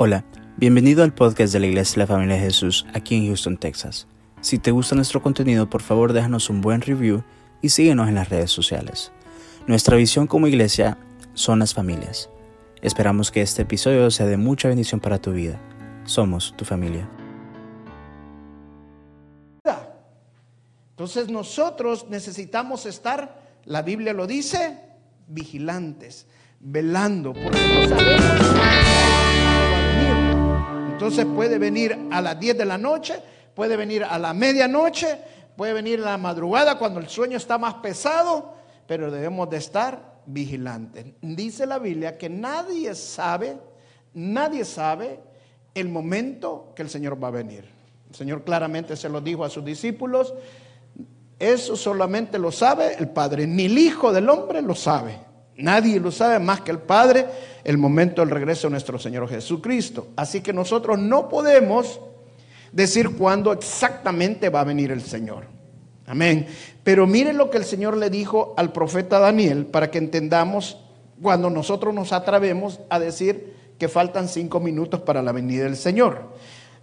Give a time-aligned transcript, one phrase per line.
[0.00, 0.24] Hola,
[0.56, 4.06] bienvenido al podcast de la Iglesia de la Familia de Jesús aquí en Houston, Texas.
[4.40, 7.24] Si te gusta nuestro contenido, por favor déjanos un buen review
[7.62, 9.10] y síguenos en las redes sociales.
[9.66, 10.98] Nuestra visión como iglesia
[11.34, 12.30] son las familias.
[12.80, 15.60] Esperamos que este episodio sea de mucha bendición para tu vida.
[16.04, 17.10] Somos tu familia.
[20.90, 24.78] Entonces nosotros necesitamos estar, la Biblia lo dice,
[25.26, 26.28] vigilantes,
[26.60, 27.58] velando, porque
[27.90, 28.77] no
[30.98, 33.22] entonces puede venir a las 10 de la noche,
[33.54, 35.16] puede venir a la medianoche,
[35.56, 40.22] puede venir a la madrugada cuando el sueño está más pesado, pero debemos de estar
[40.26, 41.06] vigilantes.
[41.22, 43.58] Dice la Biblia que nadie sabe,
[44.12, 45.20] nadie sabe
[45.72, 47.64] el momento que el Señor va a venir.
[48.10, 50.34] El Señor claramente se lo dijo a sus discípulos,
[51.38, 55.27] eso solamente lo sabe el Padre, ni el Hijo del Hombre lo sabe.
[55.58, 57.26] Nadie lo sabe más que el Padre
[57.64, 60.08] el momento del regreso de nuestro Señor Jesucristo.
[60.16, 62.00] Así que nosotros no podemos
[62.72, 65.44] decir cuándo exactamente va a venir el Señor.
[66.06, 66.46] Amén.
[66.84, 70.78] Pero miren lo que el Señor le dijo al profeta Daniel para que entendamos
[71.20, 76.22] cuando nosotros nos atrevemos a decir que faltan cinco minutos para la venida del Señor.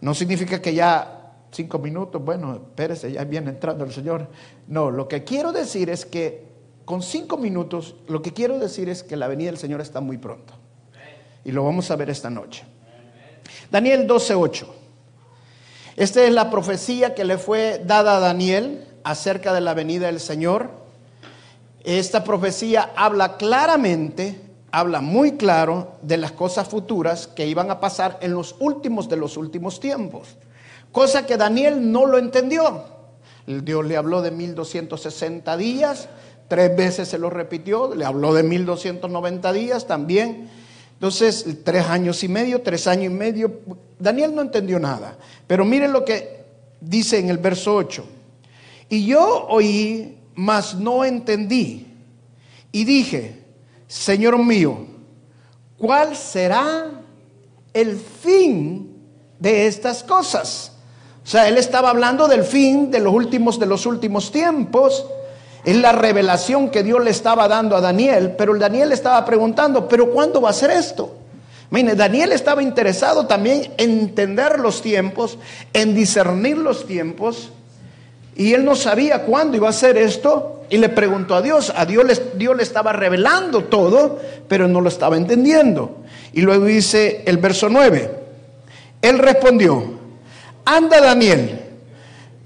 [0.01, 4.27] No significa que ya cinco minutos, bueno, espérese, ya viene entrando el Señor.
[4.67, 6.54] No, lo que quiero decir es que
[6.85, 10.17] con cinco minutos, lo que quiero decir es que la venida del Señor está muy
[10.17, 10.53] pronto.
[11.43, 12.63] Y lo vamos a ver esta noche.
[13.71, 14.67] Daniel 12:8.
[15.95, 20.19] Esta es la profecía que le fue dada a Daniel acerca de la venida del
[20.19, 20.69] Señor.
[21.83, 28.17] Esta profecía habla claramente, habla muy claro de las cosas futuras que iban a pasar
[28.21, 30.35] en los últimos de los últimos tiempos.
[30.91, 32.85] Cosa que Daniel no lo entendió.
[33.45, 36.09] Dios le habló de 1260 días,
[36.47, 40.49] Tres veces se lo repitió, le habló de 1290 días también.
[40.93, 43.59] Entonces, tres años y medio, tres años y medio.
[43.99, 45.17] Daniel no entendió nada.
[45.47, 46.45] Pero miren lo que
[46.79, 48.05] dice en el verso 8.
[48.89, 51.87] Y yo oí, mas no entendí.
[52.71, 53.43] Y dije,
[53.87, 54.85] Señor mío,
[55.77, 56.91] ¿cuál será
[57.73, 58.95] el fin
[59.39, 60.73] de estas cosas?
[61.23, 65.05] O sea, él estaba hablando del fin de los últimos de los últimos tiempos
[65.65, 70.11] es la revelación que Dios le estaba dando a Daniel, pero Daniel estaba preguntando, ¿pero
[70.11, 71.15] cuándo va a ser esto?
[71.71, 75.39] Mire, Daniel estaba interesado también en entender los tiempos,
[75.73, 77.49] en discernir los tiempos,
[78.35, 81.85] y él no sabía cuándo iba a ser esto, y le preguntó a Dios, a
[81.85, 85.97] Dios Dios le estaba revelando todo, pero no lo estaba entendiendo.
[86.33, 88.11] Y luego dice el verso 9,
[89.01, 89.83] él respondió,
[90.63, 91.59] anda Daniel,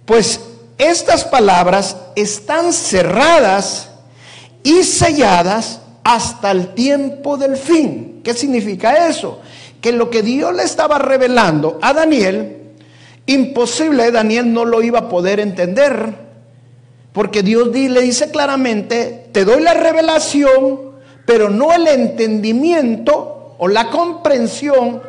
[0.05, 0.39] pues
[0.79, 3.89] estas palabras están cerradas
[4.63, 8.21] y selladas hasta el tiempo del fin.
[8.23, 9.41] ¿Qué significa eso?
[9.81, 12.71] Que lo que Dios le estaba revelando a Daniel,
[13.25, 16.15] imposible Daniel no lo iba a poder entender,
[17.11, 20.93] porque Dios le dice claramente, te doy la revelación,
[21.25, 25.01] pero no el entendimiento o la comprensión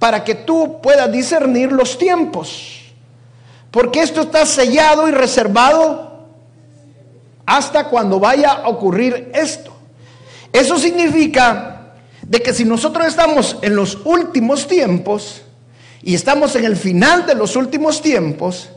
[0.00, 2.81] para que tú puedas discernir los tiempos.
[3.72, 6.26] Porque esto está sellado y reservado
[7.46, 9.72] hasta cuando vaya a ocurrir esto.
[10.52, 15.42] Eso significa de que si nosotros estamos en los últimos tiempos
[16.02, 18.68] y estamos en el final de los últimos tiempos,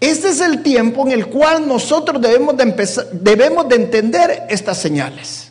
[0.00, 4.78] este es el tiempo en el cual nosotros debemos de, empezar, debemos de entender estas
[4.78, 5.50] señales.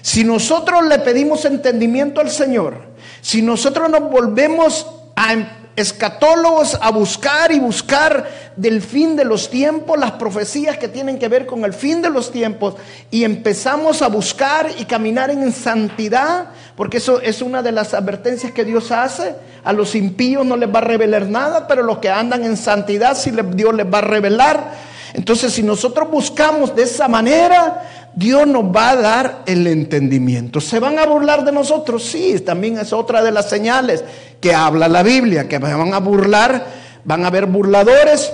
[0.00, 5.32] Si nosotros le pedimos entendimiento al Señor, si nosotros nos volvemos a
[5.76, 11.28] escatólogos a buscar y buscar del fin de los tiempos, las profecías que tienen que
[11.28, 12.74] ver con el fin de los tiempos,
[13.10, 18.52] y empezamos a buscar y caminar en santidad, porque eso es una de las advertencias
[18.52, 19.34] que Dios hace.
[19.64, 23.16] A los impíos no les va a revelar nada, pero los que andan en santidad,
[23.16, 24.92] si Dios les va a revelar.
[25.14, 30.60] Entonces, si nosotros buscamos de esa manera, Dios nos va a dar el entendimiento.
[30.60, 32.04] ¿Se van a burlar de nosotros?
[32.04, 34.04] Sí, también es otra de las señales
[34.40, 36.66] que habla la Biblia, que van a burlar,
[37.04, 38.32] van a haber burladores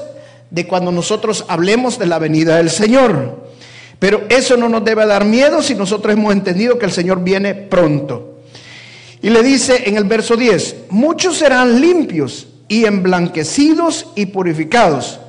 [0.51, 3.49] de cuando nosotros hablemos de la venida del Señor.
[3.99, 7.55] Pero eso no nos debe dar miedo si nosotros hemos entendido que el Señor viene
[7.55, 8.41] pronto.
[9.21, 15.21] Y le dice en el verso 10, muchos serán limpios y emblanquecidos y purificados.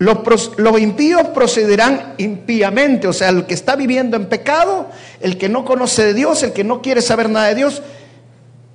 [0.00, 4.86] Los, impíos procederán impíamente, o sea, el que está viviendo en pecado,
[5.20, 7.82] el que no conoce de Dios, el que no quiere saber nada de Dios,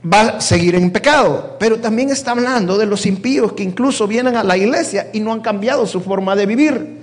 [0.06, 1.56] va a seguir en pecado.
[1.57, 5.33] Pero también está hablando de los impíos que incluso vienen a la iglesia y no
[5.33, 7.00] han cambiado su forma de vivir.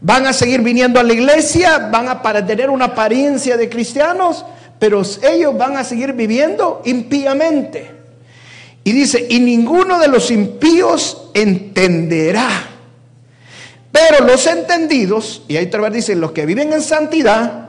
[0.00, 4.44] Van a seguir viniendo a la iglesia, van a para tener una apariencia de cristianos,
[4.80, 7.88] pero ellos van a seguir viviendo impíamente.
[8.82, 12.71] Y dice, y ninguno de los impíos entenderá.
[13.92, 17.68] Pero los entendidos, y ahí otra vez dice, los que viven en santidad,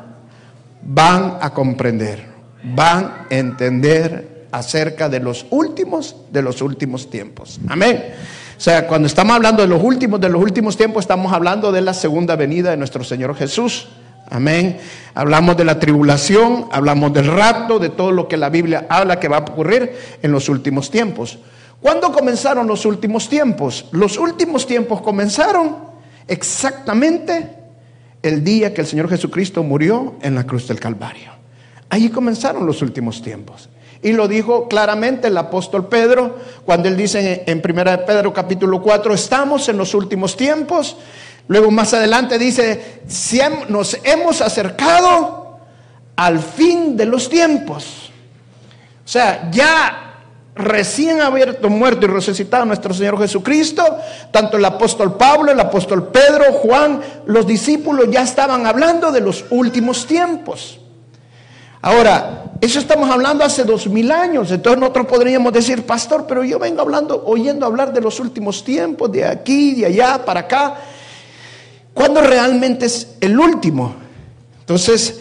[0.82, 2.26] van a comprender,
[2.64, 7.60] van a entender acerca de los últimos, de los últimos tiempos.
[7.68, 8.14] Amén.
[8.58, 11.82] O sea, cuando estamos hablando de los últimos, de los últimos tiempos, estamos hablando de
[11.82, 13.90] la segunda venida de nuestro Señor Jesús.
[14.30, 14.78] Amén.
[15.16, 19.28] Hablamos de la tribulación, hablamos del rapto, de todo lo que la Biblia habla que
[19.28, 19.92] va a ocurrir
[20.22, 21.40] en los últimos tiempos.
[21.82, 23.88] ¿Cuándo comenzaron los últimos tiempos?
[23.92, 25.93] Los últimos tiempos comenzaron
[26.28, 27.50] exactamente
[28.22, 31.32] el día que el Señor Jesucristo murió en la cruz del Calvario.
[31.90, 33.70] Allí comenzaron los últimos tiempos.
[34.02, 39.14] Y lo dijo claramente el apóstol Pedro cuando él dice en 1 Pedro capítulo 4,
[39.14, 40.98] estamos en los últimos tiempos
[41.48, 43.02] Luego más adelante dice,
[43.70, 45.60] nos hemos acercado
[46.16, 48.12] al fin de los tiempos.
[49.06, 50.13] O sea, ya
[50.56, 53.84] recién abierto, muerto y resucitado nuestro Señor Jesucristo,
[54.32, 59.46] tanto el apóstol Pablo, el apóstol Pedro, Juan, los discípulos ya estaban hablando de los
[59.50, 60.80] últimos tiempos.
[61.82, 66.60] Ahora, eso estamos hablando hace dos mil años, entonces nosotros podríamos decir, pastor, pero yo
[66.60, 70.76] vengo hablando, oyendo hablar de los últimos tiempos, de aquí, de allá, para acá.
[71.94, 73.96] ¿Cuándo realmente es el último?
[74.62, 75.20] Entonces,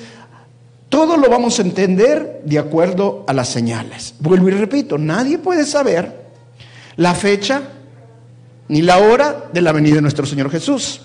[0.92, 4.14] todo lo vamos a entender de acuerdo a las señales.
[4.18, 6.26] Vuelvo y repito, nadie puede saber
[6.96, 7.62] la fecha
[8.68, 11.00] ni la hora de la venida de nuestro Señor Jesús.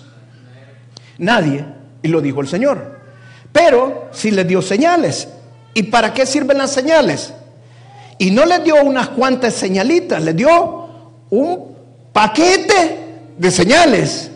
[1.16, 1.64] Nadie,
[2.02, 2.98] y lo dijo el Señor.
[3.50, 5.26] Pero si le dio señales.
[5.72, 7.32] ¿Y para qué sirven las señales?
[8.18, 10.90] Y no le dio unas cuantas señalitas, le dio
[11.30, 11.74] un
[12.12, 14.30] paquete de señales.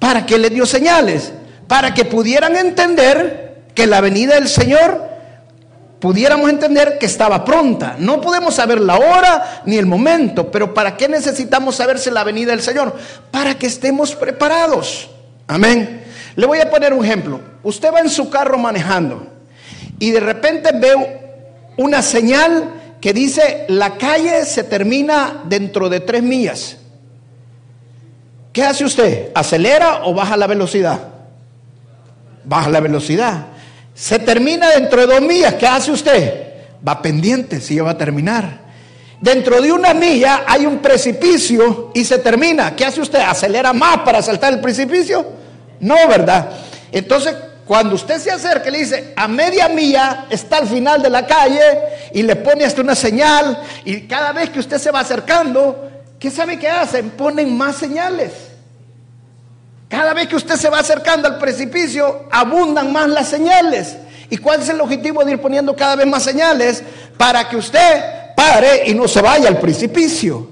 [0.00, 1.32] ¿Para qué le dio señales?
[1.68, 3.45] Para que pudieran entender
[3.76, 5.06] que la venida del Señor,
[6.00, 7.96] pudiéramos entender que estaba pronta.
[7.98, 12.50] No podemos saber la hora ni el momento, pero ¿para qué necesitamos saberse la venida
[12.50, 12.96] del Señor?
[13.30, 15.10] Para que estemos preparados.
[15.46, 16.04] Amén.
[16.34, 17.40] Le voy a poner un ejemplo.
[17.62, 19.26] Usted va en su carro manejando
[19.98, 26.22] y de repente ve una señal que dice la calle se termina dentro de tres
[26.22, 26.78] millas.
[28.54, 29.32] ¿Qué hace usted?
[29.34, 30.98] ¿Acelera o baja la velocidad?
[32.44, 33.48] Baja la velocidad.
[33.96, 35.54] Se termina dentro de dos millas.
[35.54, 36.44] ¿Qué hace usted?
[36.86, 38.66] Va pendiente si ya va a terminar.
[39.18, 42.76] Dentro de una milla hay un precipicio y se termina.
[42.76, 43.20] ¿Qué hace usted?
[43.20, 45.24] ¿Acelera más para saltar el precipicio?
[45.80, 46.50] No, ¿verdad?
[46.92, 47.34] Entonces,
[47.64, 51.62] cuando usted se acerca le dice, a media milla está al final de la calle
[52.12, 56.30] y le pone hasta una señal y cada vez que usted se va acercando, ¿qué
[56.30, 57.10] sabe qué hacen?
[57.10, 58.45] Ponen más señales.
[59.88, 63.96] Cada vez que usted se va acercando al precipicio, abundan más las señales.
[64.28, 66.82] ¿Y cuál es el objetivo de ir poniendo cada vez más señales?
[67.16, 70.48] Para que usted pare y no se vaya al precipicio.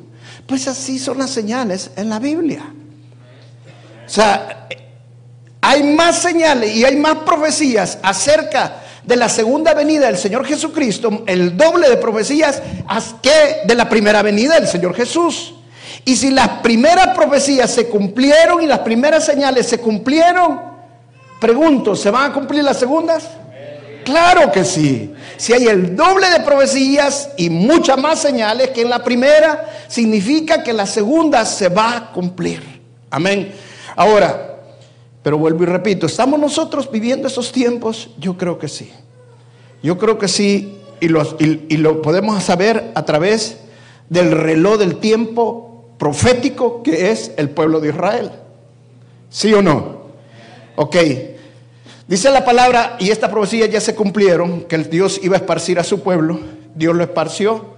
[0.46, 2.62] Pues así son las señales en la Biblia.
[4.06, 4.68] O sea,
[5.60, 11.24] hay más señales y hay más profecías acerca de la segunda venida del Señor Jesucristo,
[11.26, 12.62] el doble de profecías
[13.22, 15.54] que de la primera venida del Señor Jesús.
[16.04, 20.60] Y si las primeras profecías se cumplieron y las primeras señales se cumplieron,
[21.40, 23.28] pregunto, ¿se van a cumplir las segundas?
[24.04, 25.14] Claro que sí.
[25.38, 30.62] Si hay el doble de profecías y muchas más señales que en la primera, significa
[30.62, 32.62] que la segunda se va a cumplir.
[33.10, 33.52] Amén.
[33.96, 34.58] Ahora,
[35.22, 38.10] pero vuelvo y repito, ¿estamos nosotros viviendo esos tiempos?
[38.18, 38.92] Yo creo que sí.
[39.82, 43.58] Yo creo que sí y, y lo podemos saber a través
[44.10, 48.30] del reloj del tiempo profético que es el pueblo de Israel.
[49.30, 50.04] ¿Sí o no?
[50.76, 50.96] Ok.
[52.06, 55.78] Dice la palabra, y esta profecía ya se cumplieron, que el Dios iba a esparcir
[55.78, 56.38] a su pueblo.
[56.74, 57.74] Dios lo esparció.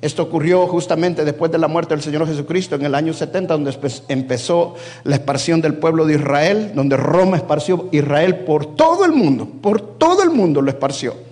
[0.00, 3.76] Esto ocurrió justamente después de la muerte del Señor Jesucristo en el año 70, donde
[4.08, 9.48] empezó la esparción del pueblo de Israel, donde Roma esparció Israel por todo el mundo,
[9.60, 11.25] por todo el mundo lo esparció.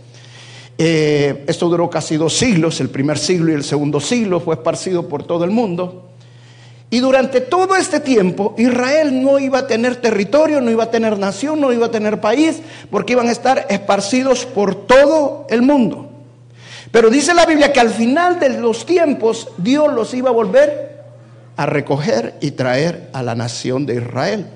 [0.77, 5.09] Eh, esto duró casi dos siglos, el primer siglo y el segundo siglo fue esparcido
[5.09, 6.11] por todo el mundo.
[6.91, 11.19] Y durante todo este tiempo Israel no iba a tener territorio, no iba a tener
[11.19, 16.11] nación, no iba a tener país, porque iban a estar esparcidos por todo el mundo.
[16.91, 21.03] Pero dice la Biblia que al final de los tiempos Dios los iba a volver
[21.57, 24.47] a recoger y traer a la nación de Israel.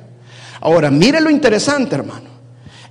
[0.60, 2.37] Ahora, mire lo interesante, hermano.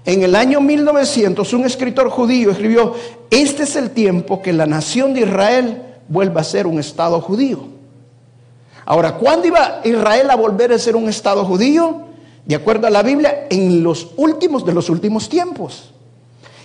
[0.08, 2.96] En el año 1900, un escritor judío escribió,
[3.30, 7.68] este es el tiempo que la nación de Israel vuelva a ser un Estado judío.
[8.86, 12.04] Ahora, ¿cuándo iba Israel a volver a ser un Estado judío?
[12.46, 15.92] De acuerdo a la Biblia, en los últimos de los últimos tiempos.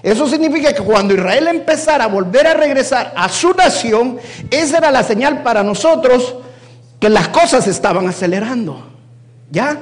[0.04, 4.18] Eso significa que cuando Israel empezara a volver a regresar a su nación,
[4.52, 6.36] esa era la señal para nosotros
[7.00, 8.86] que las cosas estaban acelerando.
[9.50, 9.80] ¿Ya?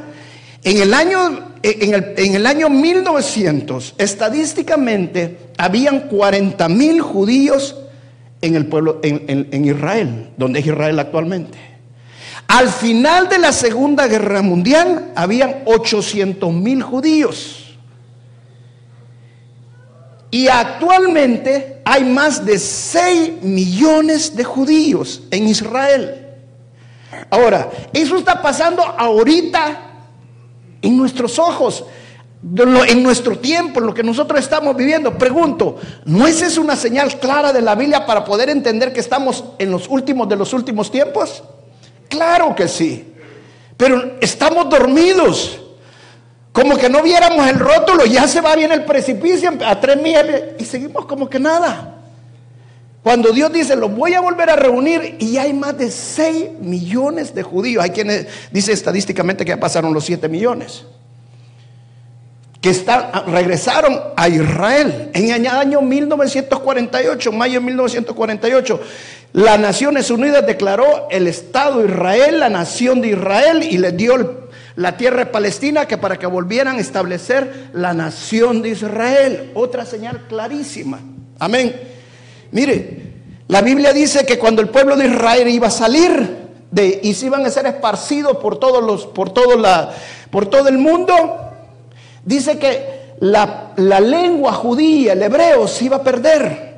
[0.62, 7.76] En el año, en el, año 1900, estadísticamente, habían 40 mil judíos
[8.42, 11.58] en el pueblo, en, en Israel, donde es Israel actualmente.
[12.46, 17.78] Al final de la Segunda Guerra Mundial, habían 800 mil judíos.
[20.30, 26.26] Y actualmente hay más de 6 millones de judíos en Israel.
[27.30, 29.89] Ahora, eso está pasando ahorita
[30.82, 31.84] en nuestros ojos,
[32.42, 35.16] en nuestro tiempo, lo que nosotros estamos viviendo.
[35.18, 39.44] Pregunto, ¿no es eso una señal clara de la Biblia para poder entender que estamos
[39.58, 41.42] en los últimos de los últimos tiempos?
[42.08, 43.14] Claro que sí.
[43.76, 45.60] Pero estamos dormidos.
[46.52, 50.26] Como que no viéramos el rótulo, ya se va bien el precipicio a tres millas
[50.58, 52.00] y seguimos como que nada.
[53.02, 57.35] Cuando Dios dice, los voy a volver a reunir y hay más de 6 millones
[57.35, 57.83] de judíos.
[57.83, 60.85] Hay quienes dice estadísticamente que ya pasaron los 7 millones.
[62.61, 62.75] Que
[63.26, 68.80] regresaron a Israel en el año 1948, mayo de 1948.
[69.33, 74.49] Las Naciones Unidas declaró el Estado de Israel, la nación de Israel, y les dio
[74.76, 79.52] la tierra de Palestina que para que volvieran a establecer la nación de Israel.
[79.54, 81.00] Otra señal clarísima.
[81.38, 81.89] Amén.
[82.52, 83.12] Mire,
[83.49, 87.26] la Biblia dice que cuando el pueblo de Israel iba a salir de, y se
[87.26, 89.92] iban a ser esparcidos por, todos los, por, todo la,
[90.30, 91.14] por todo el mundo,
[92.25, 96.71] dice que la, la lengua judía, el hebreo, se iba a perder.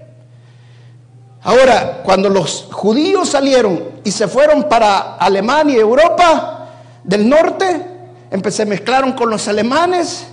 [1.42, 6.68] Ahora, cuando los judíos salieron y se fueron para Alemania y Europa
[7.04, 7.92] del norte,
[8.50, 10.26] se mezclaron con los alemanes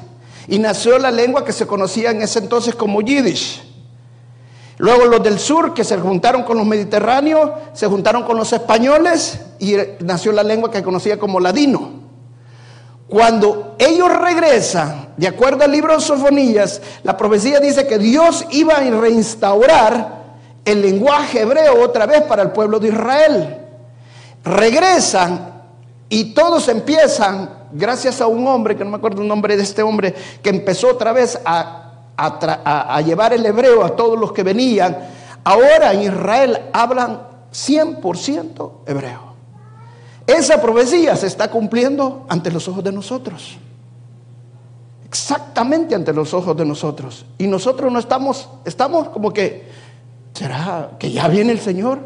[0.47, 3.68] y nació la lengua que se conocía en ese entonces como Yiddish.
[4.79, 9.37] Luego los del sur que se juntaron con los mediterráneos, se juntaron con los españoles
[9.59, 11.99] y nació la lengua que conocía como ladino.
[13.09, 18.75] Cuando ellos regresan, de acuerdo al libro de Sofonías, la profecía dice que Dios iba
[18.75, 20.19] a reinstaurar
[20.63, 23.57] el lenguaje hebreo otra vez para el pueblo de Israel.
[24.45, 25.61] Regresan
[26.07, 29.83] y todos empiezan, gracias a un hombre, que no me acuerdo el nombre de este
[29.83, 31.88] hombre, que empezó otra vez a
[32.19, 34.97] a, llevar el hebreo a todos los que venían,
[35.43, 37.21] ahora en Israel hablan
[37.51, 39.29] 100% hebreo.
[40.27, 43.57] Esa profecía se está cumpliendo ante los ojos de nosotros.
[45.05, 47.25] Exactamente ante los ojos de nosotros.
[47.37, 49.67] Y nosotros no estamos, estamos como que,
[50.33, 51.99] ¿será que ya viene el Señor?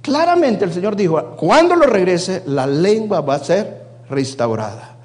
[0.00, 4.97] Claramente el Señor dijo, cuando lo regrese, la lengua va a ser restaurada.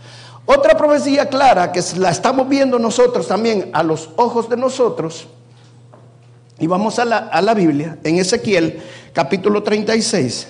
[0.45, 5.27] Otra profecía clara que la estamos viendo nosotros también a los ojos de nosotros,
[6.59, 8.81] y vamos a la, a la Biblia, en Ezequiel
[9.13, 10.47] capítulo 36.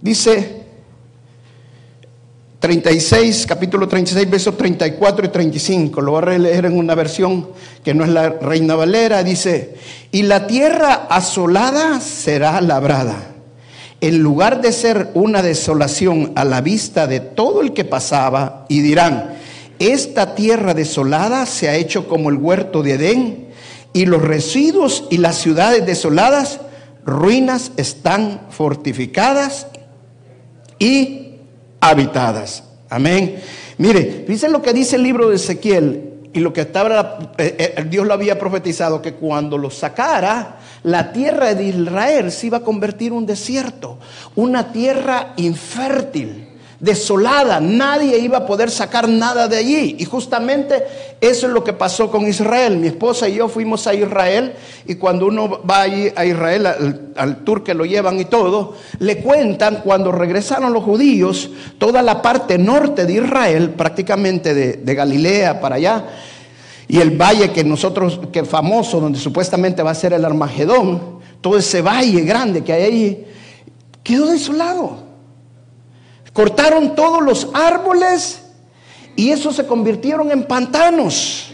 [0.00, 0.60] Dice
[2.60, 6.00] 36, capítulo 36, versos 34 y 35.
[6.00, 7.48] Lo voy a leer en una versión
[7.84, 9.22] que no es la Reina Valera.
[9.22, 9.74] Dice,
[10.10, 13.39] y la tierra asolada será labrada
[14.00, 18.80] en lugar de ser una desolación a la vista de todo el que pasaba, y
[18.80, 19.34] dirán,
[19.78, 23.48] esta tierra desolada se ha hecho como el huerto de Edén,
[23.92, 26.60] y los residuos y las ciudades desoladas,
[27.04, 29.66] ruinas están fortificadas
[30.78, 31.36] y
[31.80, 32.64] habitadas.
[32.88, 33.40] Amén.
[33.78, 37.84] Mire, dice lo que dice el libro de Ezequiel y lo que estaba, eh, eh,
[37.88, 42.62] Dios lo había profetizado, que cuando lo sacara, la tierra de Israel se iba a
[42.62, 43.98] convertir en un desierto,
[44.36, 46.49] una tierra infértil,
[46.80, 49.96] desolada, nadie iba a poder sacar nada de allí.
[49.98, 50.82] Y justamente
[51.20, 52.78] eso es lo que pasó con Israel.
[52.78, 54.54] Mi esposa y yo fuimos a Israel
[54.86, 56.66] y cuando uno va allí a Israel,
[57.14, 62.22] al, tour que lo llevan y todo, le cuentan cuando regresaron los judíos, toda la
[62.22, 66.04] parte norte de Israel, prácticamente de, Galilea para allá,
[66.88, 71.56] y el valle que nosotros, que famoso, donde supuestamente va a ser el Armagedón, todo
[71.56, 73.26] ese valle grande que hay ahí,
[74.02, 75.09] quedó desolado.
[76.32, 78.42] Cortaron todos los árboles
[79.16, 81.52] y esos se convirtieron en pantanos.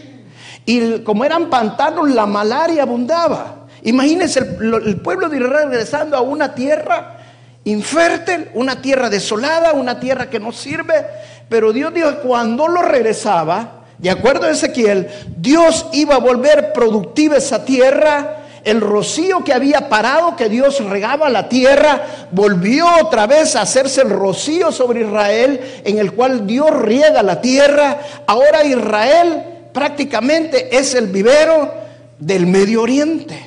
[0.65, 3.67] Y como eran pantanos, la malaria abundaba.
[3.83, 7.19] Imagínense el, el pueblo de Israel regresando a una tierra
[7.63, 11.05] infértil, una tierra desolada, una tierra que no sirve.
[11.49, 15.07] Pero Dios dijo, cuando lo regresaba, de acuerdo a Ezequiel,
[15.37, 18.36] Dios iba a volver productiva esa tierra
[18.67, 24.01] el rocío que había parado, que Dios regaba la tierra, volvió otra vez a hacerse
[24.01, 27.99] el rocío sobre Israel, en el cual Dios riega la tierra.
[28.27, 29.43] Ahora Israel
[29.73, 31.71] prácticamente es el vivero
[32.19, 33.39] del Medio Oriente.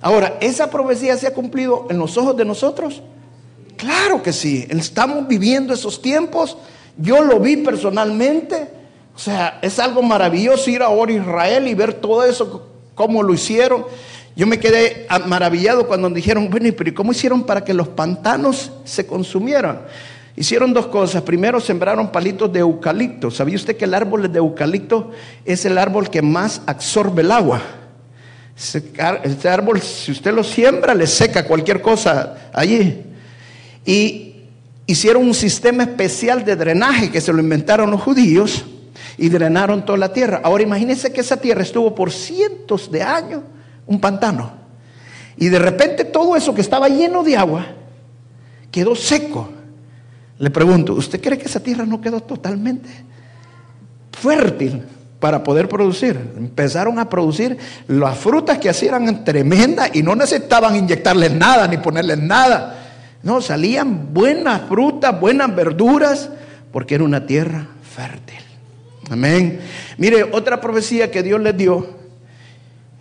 [0.00, 3.02] Ahora, ¿esa profecía se ha cumplido en los ojos de nosotros?
[3.76, 6.56] Claro que sí, estamos viviendo esos tiempos.
[6.96, 8.70] Yo lo vi personalmente.
[9.14, 13.32] O sea, es algo maravilloso ir ahora a Israel y ver todo eso, cómo lo
[13.32, 13.86] hicieron.
[14.36, 19.06] Yo me quedé maravillado cuando dijeron, bueno, pero ¿cómo hicieron para que los pantanos se
[19.06, 19.80] consumieran?
[20.36, 21.22] Hicieron dos cosas.
[21.22, 23.30] Primero sembraron palitos de eucalipto.
[23.30, 25.10] ¿Sabía usted que el árbol de eucalipto
[25.46, 27.62] es el árbol que más absorbe el agua?
[29.24, 33.04] Este árbol, si usted lo siembra, le seca cualquier cosa allí.
[33.86, 34.34] Y
[34.84, 38.66] hicieron un sistema especial de drenaje que se lo inventaron los judíos
[39.16, 40.42] y drenaron toda la tierra.
[40.44, 43.40] Ahora imagínense que esa tierra estuvo por cientos de años
[43.86, 44.52] un pantano.
[45.36, 47.66] Y de repente todo eso que estaba lleno de agua
[48.70, 49.50] quedó seco.
[50.38, 52.88] Le pregunto, ¿usted cree que esa tierra no quedó totalmente
[54.12, 54.82] fértil
[55.18, 56.18] para poder producir?
[56.36, 57.56] Empezaron a producir
[57.88, 62.82] las frutas que hacían eran tremendas y no necesitaban inyectarles nada ni ponerles nada.
[63.22, 66.30] No, salían buenas frutas, buenas verduras,
[66.70, 68.36] porque era una tierra fértil.
[69.10, 69.60] Amén.
[69.98, 71.96] Mire, otra profecía que Dios les dio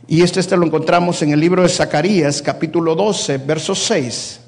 [0.08, 4.40] y este, este lo encontramos en el libro de Zacarías, capítulo 12, verso 6.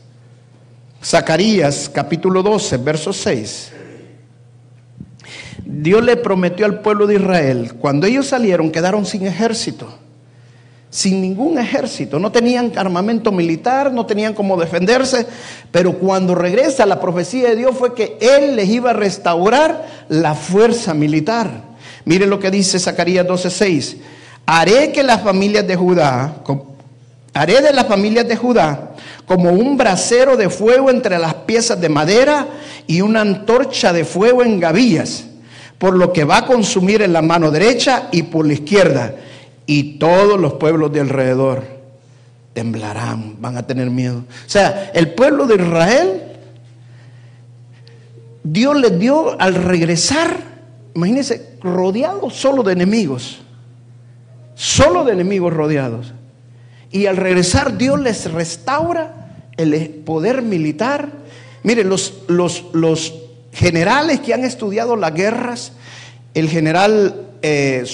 [1.04, 3.72] Zacarías, capítulo 12, verso 6.
[5.66, 9.88] Dios le prometió al pueblo de Israel, cuando ellos salieron quedaron sin ejército,
[10.92, 15.26] sin ningún ejército, no tenían armamento militar, no tenían cómo defenderse,
[15.72, 20.36] pero cuando regresa la profecía de Dios fue que Él les iba a restaurar la
[20.36, 21.64] fuerza militar.
[22.06, 23.98] Mire lo que dice Zacarías 6
[24.48, 26.36] haré que las familias de Judá,
[27.34, 28.96] haré de las familias de Judá
[29.28, 32.48] como un brasero de fuego entre las piezas de madera
[32.88, 35.26] y una antorcha de fuego en gavillas,
[35.78, 39.14] por lo que va a consumir en la mano derecha y por la izquierda.
[39.66, 41.64] Y todos los pueblos de alrededor
[42.54, 44.20] temblarán, van a tener miedo.
[44.20, 46.22] O sea, el pueblo de Israel,
[48.44, 50.38] Dios les dio al regresar,
[50.96, 53.42] imagínense, rodeado solo de enemigos
[54.58, 56.14] solo de enemigos rodeados.
[56.92, 61.10] Y al regresar Dios les restaura el poder militar.
[61.64, 63.14] Miren, los, los, los
[63.54, 65.74] generales que han estudiado las guerras,
[66.34, 67.86] el general eh,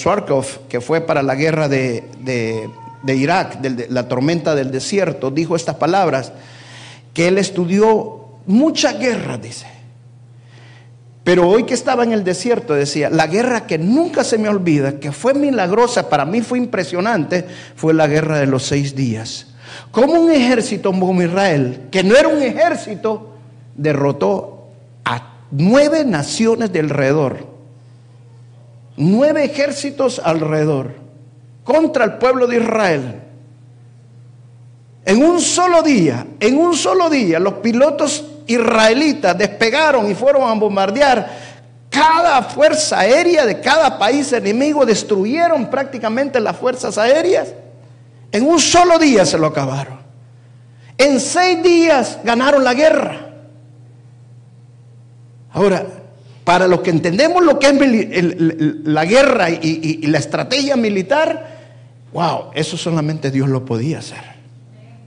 [0.70, 5.76] que fue para la guerra de, de, Irak, de la tormenta del desierto, dijo estas
[5.76, 6.32] palabras,
[7.14, 9.73] que él estudió muchas guerras, dice.
[11.24, 15.00] Pero hoy que estaba en el desierto decía, la guerra que nunca se me olvida,
[15.00, 19.48] que fue milagrosa, para mí fue impresionante, fue la guerra de los seis días.
[19.92, 23.36] Como un ejército como Israel, que no era un ejército,
[23.76, 24.68] derrotó
[25.06, 27.48] a nueve naciones de alrededor.
[28.98, 30.96] Nueve ejércitos alrededor
[31.64, 33.22] contra el pueblo de Israel.
[35.06, 40.54] En un solo día, en un solo día, los pilotos israelitas despegaron y fueron a
[40.54, 41.54] bombardear
[41.90, 47.54] cada fuerza aérea de cada país enemigo, destruyeron prácticamente las fuerzas aéreas.
[48.32, 50.00] En un solo día se lo acabaron.
[50.98, 53.30] En seis días ganaron la guerra.
[55.52, 55.86] Ahora,
[56.44, 58.36] para los que entendemos lo que es
[58.86, 61.60] la guerra y, la estrategia militar,
[62.12, 64.33] wow, eso solamente Dios lo podía hacer.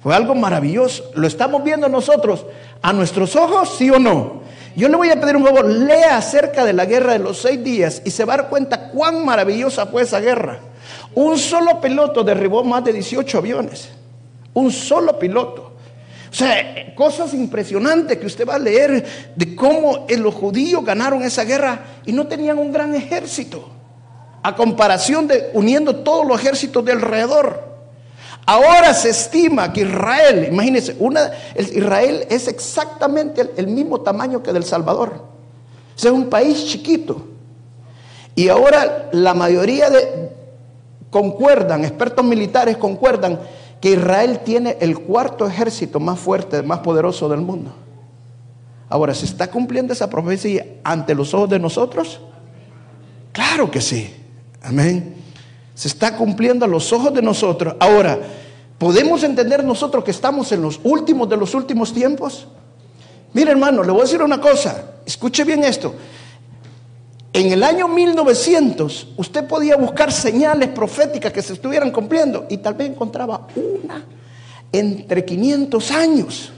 [0.06, 1.10] Fue algo maravilloso.
[1.16, 2.46] Lo estamos viendo nosotros
[2.80, 4.40] a nuestros ojos, sí o no.
[4.76, 7.64] Yo le voy a pedir un favor, lea acerca de la guerra de los seis
[7.64, 10.60] días y se va a dar cuenta cuán maravillosa fue esa guerra.
[11.12, 13.88] Un solo piloto derribó más de 18 aviones.
[14.54, 15.72] Un solo piloto.
[16.30, 21.42] O sea, cosas impresionantes que usted va a leer de cómo los judíos ganaron esa
[21.42, 23.70] guerra y no tenían un gran ejército.
[24.44, 27.65] A comparación de uniendo todos los ejércitos de alrededor.
[28.46, 30.96] Ahora se estima que Israel, imagínense,
[31.58, 35.24] Israel es exactamente el, mismo tamaño que del Salvador.
[35.96, 37.26] es un país chiquito.
[38.36, 40.30] Y ahora la mayoría de
[41.10, 43.40] concuerdan, expertos militares concuerdan
[43.80, 47.72] que Israel tiene el cuarto ejército más fuerte, más poderoso del mundo.
[48.88, 52.20] Ahora, ¿se está cumpliendo esa profecía ante los ojos de nosotros?
[53.32, 54.14] Claro que sí.
[54.62, 55.15] Amén.
[55.76, 57.76] Se está cumpliendo a los ojos de nosotros.
[57.78, 58.18] Ahora,
[58.78, 62.48] ¿podemos entender nosotros que estamos en los últimos de los últimos tiempos?
[63.34, 64.94] Mire hermano, le voy a decir una cosa.
[65.04, 65.94] Escuche bien esto.
[67.34, 72.72] en el año 1900 usted podía buscar señales proféticas que se estuvieran cumpliendo y tal
[72.72, 74.02] vez encontraba una
[74.72, 76.52] entre 500 años.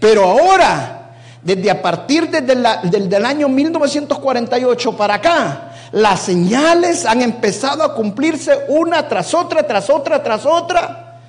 [0.00, 7.84] Pero ahora, desde a partir desde del año 1948 para acá, las señales han empezado
[7.84, 11.20] a cumplirse una tras otra, tras otra, tras otra.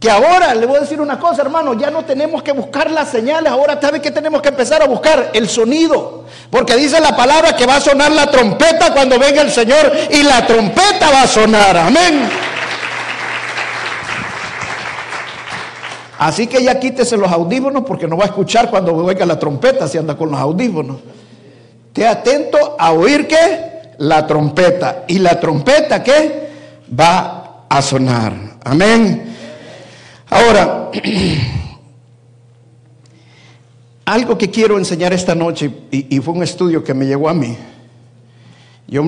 [0.00, 3.08] Que ahora, le voy a decir una cosa, hermano, ya no tenemos que buscar las
[3.08, 6.24] señales, ahora sabe que tenemos que empezar a buscar el sonido.
[6.50, 10.24] Porque dice la palabra que va a sonar la trompeta cuando venga el Señor y
[10.24, 12.28] la trompeta va a sonar, amén.
[16.18, 19.86] Así que ya quítese los audífonos porque no va a escuchar cuando venga la trompeta
[19.86, 20.96] si anda con los audífonos.
[21.98, 25.04] Esté atento a oír que la trompeta.
[25.08, 26.48] Y la trompeta que
[26.96, 28.32] va a sonar.
[28.62, 29.34] Amén.
[30.30, 30.92] Ahora,
[34.04, 37.56] algo que quiero enseñar esta noche, y, fue un estudio que me llegó a mí.
[38.86, 39.02] Yo,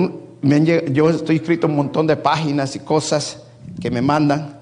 [0.91, 3.41] yo estoy escrito un montón de páginas y cosas
[3.79, 4.59] que me mandan.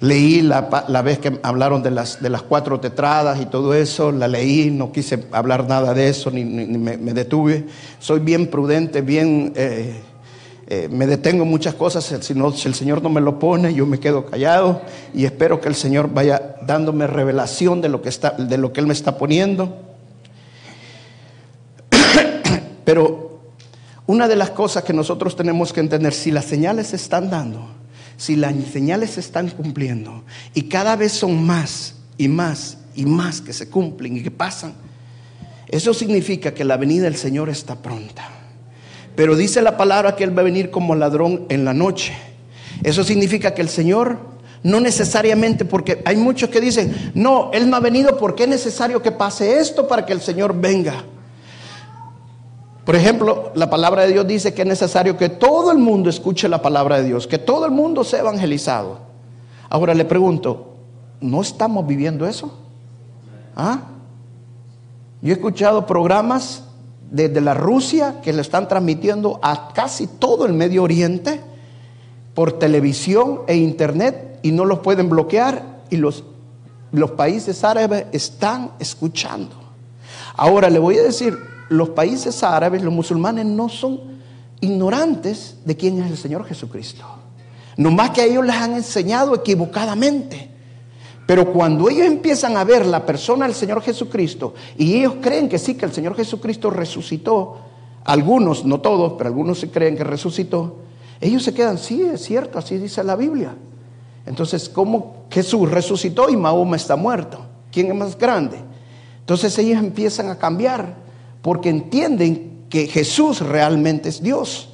[0.00, 0.62] Leí la,
[1.02, 4.92] vez que hablaron de las, de las cuatro tetradas y todo eso, la leí, no
[4.92, 7.66] quise hablar nada de eso, ni, me, detuve.
[7.98, 10.00] Soy bien prudente, bien eh,
[10.68, 13.84] eh, me detengo en muchas cosas, si, si el Señor no me lo pone, yo
[13.84, 14.80] me quedo callado
[15.12, 18.80] y espero que el Señor vaya dándome revelación de lo que, está, de lo que
[18.80, 19.76] Él me está poniendo.
[22.84, 23.40] Pero
[24.06, 27.79] una de las cosas que nosotros tenemos que entender, si las señales se están dando,
[28.20, 33.40] si las señales se están cumpliendo y cada vez son más y más y más
[33.40, 34.74] que se cumplen y que pasan,
[35.68, 38.28] eso significa que la venida del Señor está pronta.
[39.16, 42.12] Pero dice la palabra que Él va a venir como ladrón en la noche.
[42.82, 44.18] Eso significa que el Señor
[44.62, 49.00] no necesariamente porque hay muchos que dicen, no, Él no ha venido porque es necesario
[49.00, 51.06] que pase esto para que el Señor venga.
[52.84, 56.48] Por ejemplo, la palabra de Dios dice que es necesario que todo el mundo escuche
[56.48, 58.98] la palabra de Dios, que todo el mundo sea evangelizado.
[59.68, 60.74] Ahora le pregunto,
[61.20, 62.52] ¿no estamos viviendo eso?
[63.54, 63.80] ¿Ah?
[65.22, 66.64] Yo he escuchado programas
[67.10, 71.40] desde la Rusia, que lo están transmitiendo a casi todo el Medio Oriente
[72.34, 76.24] por televisión e internet y no los pueden bloquear y los,
[76.92, 79.54] los países árabes están escuchando.
[80.36, 81.36] Ahora le voy a decir,
[81.70, 84.00] los países árabes, los musulmanes no son
[84.60, 87.04] ignorantes de quién es el Señor Jesucristo.
[87.76, 90.50] No más que a ellos les han enseñado equivocadamente.
[91.26, 95.60] Pero cuando ellos empiezan a ver la persona del Señor Jesucristo y ellos creen que
[95.60, 97.58] sí, que el Señor Jesucristo resucitó,
[98.04, 100.78] algunos, no todos, pero algunos creen que resucitó,
[101.20, 103.54] ellos se quedan, sí, es cierto, así dice la Biblia.
[104.26, 107.46] Entonces, ¿cómo Jesús resucitó y Mahoma está muerto?
[107.70, 108.58] ¿Quién es más grande?
[109.20, 110.96] Entonces ellos empiezan a cambiar
[111.42, 114.68] porque entienden que Jesús realmente es Dios.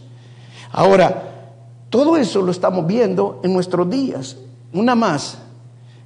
[0.73, 1.55] Ahora,
[1.91, 4.37] todo eso lo estamos viendo en nuestros días.
[4.73, 5.39] Una más,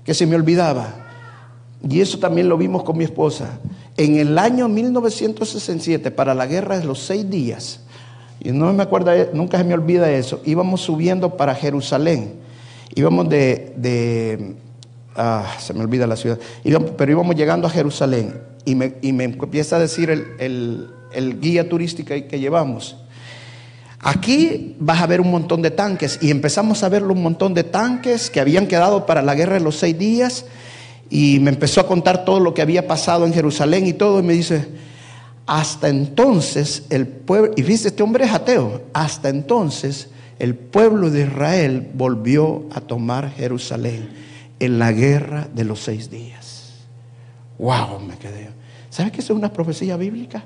[0.04, 1.06] que se me olvidaba.
[1.88, 3.58] Y eso también lo vimos con mi esposa.
[3.96, 7.80] En el año 1967, para la guerra de los seis días,
[8.42, 12.34] y no me acuerdo, nunca se me olvida eso, íbamos subiendo para Jerusalén.
[12.94, 14.56] Íbamos de,
[15.16, 16.38] ah, se me olvida la ciudad,
[16.96, 22.96] pero íbamos llegando a Jerusalén y me, empieza a decir el, guía turístico que llevamos.
[24.02, 27.64] Aquí vas a ver un montón de tanques y empezamos a ver un montón de
[27.64, 30.46] tanques que habían quedado para la guerra de los seis días
[31.10, 34.22] y me empezó a contar todo lo que había pasado en Jerusalén y todo y
[34.22, 34.68] me dice,
[35.44, 41.24] hasta entonces el pueblo, y viste, este hombre es ateo, hasta entonces el pueblo de
[41.24, 44.29] Israel volvió a tomar Jerusalén
[44.60, 46.74] en la guerra de los seis días.
[47.58, 48.50] Wow, me quedé.
[48.90, 50.44] ¿Sabes que eso es una profecía bíblica?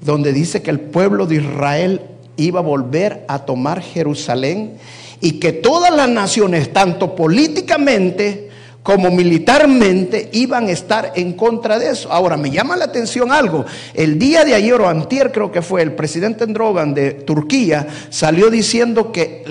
[0.00, 2.00] Donde dice que el pueblo de Israel
[2.36, 4.78] iba a volver a tomar Jerusalén
[5.20, 8.50] y que todas las naciones, tanto políticamente
[8.82, 12.12] como militarmente, iban a estar en contra de eso.
[12.12, 13.64] Ahora, me llama la atención algo.
[13.94, 18.50] El día de ayer o antier, creo que fue, el presidente Drogan de Turquía salió
[18.50, 19.44] diciendo que,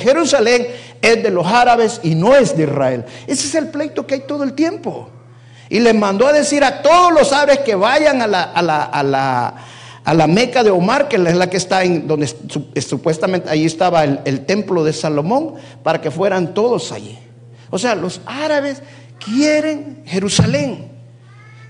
[0.00, 0.66] Jerusalén
[1.00, 3.04] es de los árabes y no es de Israel.
[3.26, 5.10] Ese es el pleito que hay todo el tiempo.
[5.68, 8.82] Y le mandó a decir a todos los árabes que vayan a la, a la,
[8.84, 9.54] a la
[10.06, 12.28] a la Meca de Omar, que es la que está en donde
[12.80, 17.18] supuestamente ahí estaba el, templo de Salomón, para que fueran todos allí.
[17.70, 18.82] O sea, los árabes
[19.18, 20.92] quieren Jerusalén.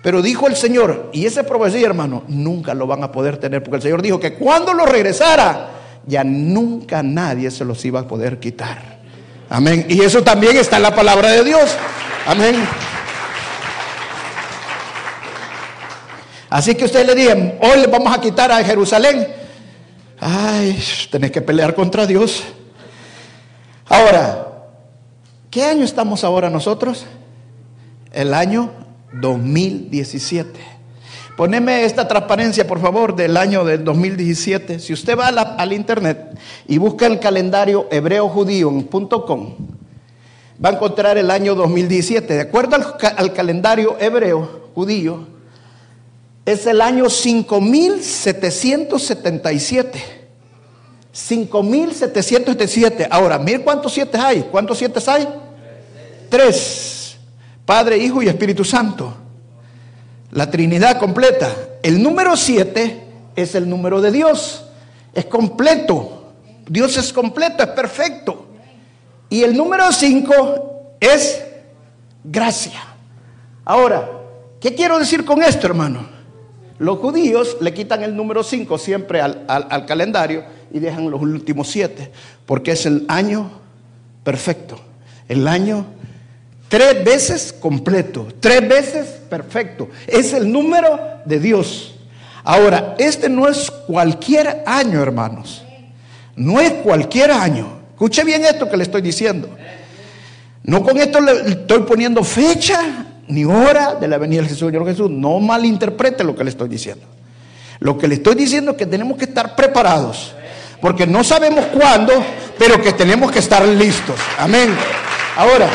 [0.02, 3.76] Pero dijo el Señor, y ese profecía, hermano, nunca lo van a poder tener, porque
[3.76, 5.70] el Señor dijo que cuando lo regresara,
[6.06, 8.98] ya nunca nadie se los iba a poder quitar.
[9.48, 9.86] Amén.
[9.88, 11.76] Y eso también está en la palabra de Dios.
[12.26, 12.56] Amén.
[16.50, 19.26] Así que ustedes le digan, hoy le vamos a quitar a Jerusalén.
[20.20, 20.80] Ay,
[21.10, 22.44] tenés que pelear contra Dios.
[23.88, 24.45] Ahora,
[25.56, 27.06] ¿qué año estamos ahora nosotros?
[28.12, 28.70] El año
[29.14, 30.60] 2017.
[31.34, 34.78] Poneme esta transparencia, por favor, del año del 2017.
[34.80, 36.38] Si usted va al internet
[36.68, 39.54] y busca el calendario hebreojudío.com,
[40.62, 42.34] va a encontrar el año 2017.
[42.34, 45.26] De acuerdo al, al calendario hebreo judío,
[46.44, 50.04] es el año 5777.
[51.12, 53.08] 5777.
[53.10, 54.42] Ahora, miren cuántos siete hay.
[54.50, 55.26] ¿Cuántos siete hay?
[56.28, 57.16] Tres.
[57.64, 59.26] Padre, Hijo y Espíritu Santo
[60.36, 61.50] la Trinidad completa.
[61.82, 63.04] El número 7
[63.36, 64.66] es el número de Dios.
[65.14, 66.32] Es completo.
[66.68, 68.46] Dios es completo, es perfecto.
[69.30, 71.42] Y el número 5 es
[72.22, 72.80] gracia.
[73.64, 74.08] Ahora,
[74.60, 76.06] ¿qué quiero decir con esto, hermano?
[76.78, 81.68] Los judíos le quitan el número 5 siempre al, al, calendario y dejan los últimos
[81.68, 82.12] 7,
[82.44, 83.50] porque es el año
[84.22, 84.78] perfecto,
[85.28, 85.86] el año
[86.76, 89.88] Tres veces completo, tres veces perfecto.
[90.06, 91.94] Es el número de Dios.
[92.44, 95.64] Ahora, este no es cualquier año, hermanos.
[96.34, 97.78] No es cualquier año.
[97.92, 99.48] Escuche bien esto que le estoy diciendo.
[100.64, 105.10] No con esto le estoy poniendo fecha ni hora de la venida del Señor Jesús.
[105.10, 107.06] No malinterprete lo que le estoy diciendo.
[107.78, 110.34] Lo que le estoy diciendo es que tenemos que estar preparados.
[110.82, 112.12] Porque no sabemos cuándo,
[112.58, 114.16] pero que tenemos que estar listos.
[114.38, 114.76] Amén.
[115.38, 115.70] Ahora,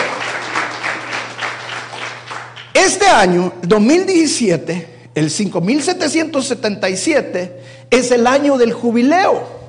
[2.91, 9.61] este año, 2017, el 5777, es el año del jubileo.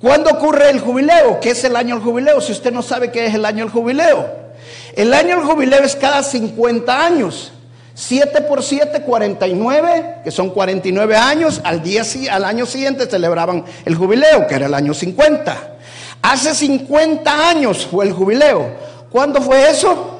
[0.00, 1.40] ¿Cuándo ocurre el jubileo?
[1.40, 2.40] ¿Qué es el año del jubileo?
[2.40, 4.48] Si usted no sabe qué es el año del jubileo.
[4.96, 7.52] El año del jubileo es cada 50 años.
[7.94, 11.60] 7 por 7, 49, que son 49 años.
[11.64, 15.74] Al, día, al año siguiente celebraban el jubileo, que era el año 50.
[16.22, 18.70] Hace 50 años fue el jubileo.
[19.10, 20.14] ¿Cuándo fue eso?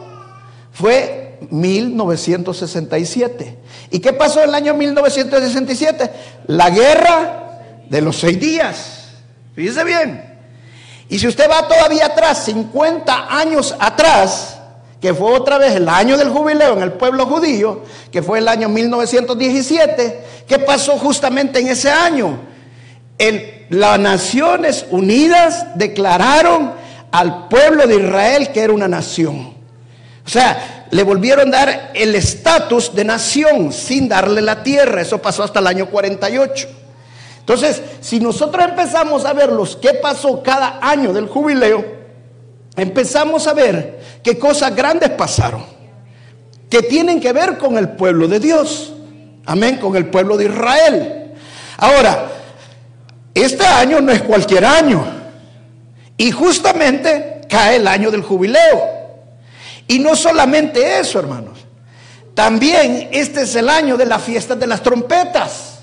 [0.73, 1.18] Fue
[1.51, 3.59] 1967.
[3.91, 6.11] ¿Y qué pasó en el año 1967?
[6.47, 7.49] La guerra
[7.89, 9.09] de los seis días.
[9.55, 10.25] Fíjese bien.
[11.09, 14.59] Y si usted va todavía atrás, 50 años atrás,
[15.01, 18.49] que fue otra vez el año del jubileo en el pueblo judío, que fue el
[18.49, 22.49] año 1917, ¿qué pasó justamente en ese año?
[23.71, 26.73] las Naciones Unidas declararon
[27.11, 29.55] al pueblo de Israel que era una nación.
[30.25, 35.03] O sea, le volvieron a dar el estatus de nación sin darle la tierra.
[35.03, 36.69] Eso pasó hasta el año 48.
[37.41, 41.85] Entonces, si nosotros empezamos a ver los qué pasó cada año del jubileo,
[42.77, 45.65] empezamos a ver qué cosas grandes pasaron,
[46.69, 48.93] que tienen que ver con el pueblo de Dios.
[49.47, 51.33] Amén, con el pueblo de Israel.
[51.79, 52.27] Ahora,
[53.33, 55.03] este año no es cualquier año.
[56.19, 58.98] Y justamente cae el año del jubileo.
[59.89, 61.59] Y no solamente eso, hermanos.
[62.35, 65.81] También este es el año de la fiesta de las trompetas.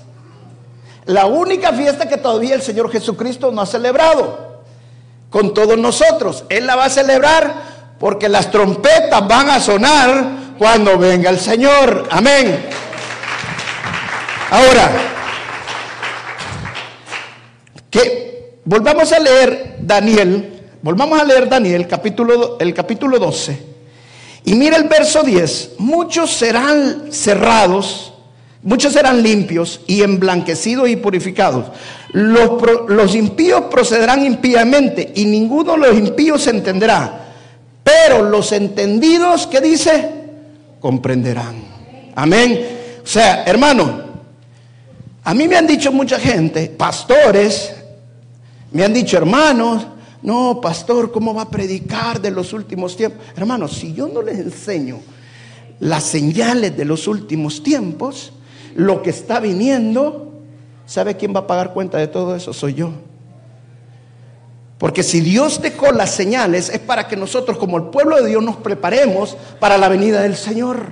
[1.04, 4.62] La única fiesta que todavía el Señor Jesucristo no ha celebrado
[5.28, 6.44] con todos nosotros.
[6.48, 7.54] Él la va a celebrar
[7.98, 10.24] porque las trompetas van a sonar
[10.56, 12.08] cuando venga el Señor.
[12.10, 12.64] Amén.
[14.50, 14.90] Ahora,
[17.90, 23.75] que volvamos a leer Daniel, volvamos a leer Daniel capítulo el capítulo 12.
[24.46, 28.12] Y mira el verso 10, muchos serán cerrados,
[28.62, 31.66] muchos serán limpios y emblanquecidos y purificados.
[32.12, 32.52] Los,
[32.86, 37.26] los impíos procederán impíamente y ninguno de los impíos entenderá.
[37.82, 40.10] Pero los entendidos, ¿qué dice?
[40.78, 41.56] Comprenderán.
[42.14, 42.68] Amén.
[43.02, 44.00] O sea, hermano,
[45.24, 47.74] a mí me han dicho mucha gente, pastores,
[48.70, 49.84] me han dicho hermanos,
[50.26, 53.24] no, pastor, ¿cómo va a predicar de los últimos tiempos?
[53.36, 54.98] Hermanos, si yo no les enseño
[55.78, 58.32] las señales de los últimos tiempos,
[58.74, 60.32] lo que está viniendo,
[60.84, 62.52] ¿sabe quién va a pagar cuenta de todo eso?
[62.52, 62.90] Soy yo.
[64.78, 68.42] Porque si Dios dejó las señales es para que nosotros como el pueblo de Dios
[68.42, 70.88] nos preparemos para la venida del Señor.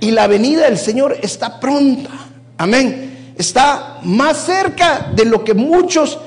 [0.00, 2.08] Y la venida del Señor está pronta.
[2.56, 3.34] Amén.
[3.36, 6.18] Está más cerca de lo que muchos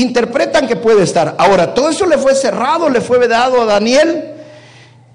[0.00, 1.34] interpretan que puede estar.
[1.38, 4.34] Ahora, todo eso le fue cerrado, le fue vedado a Daniel,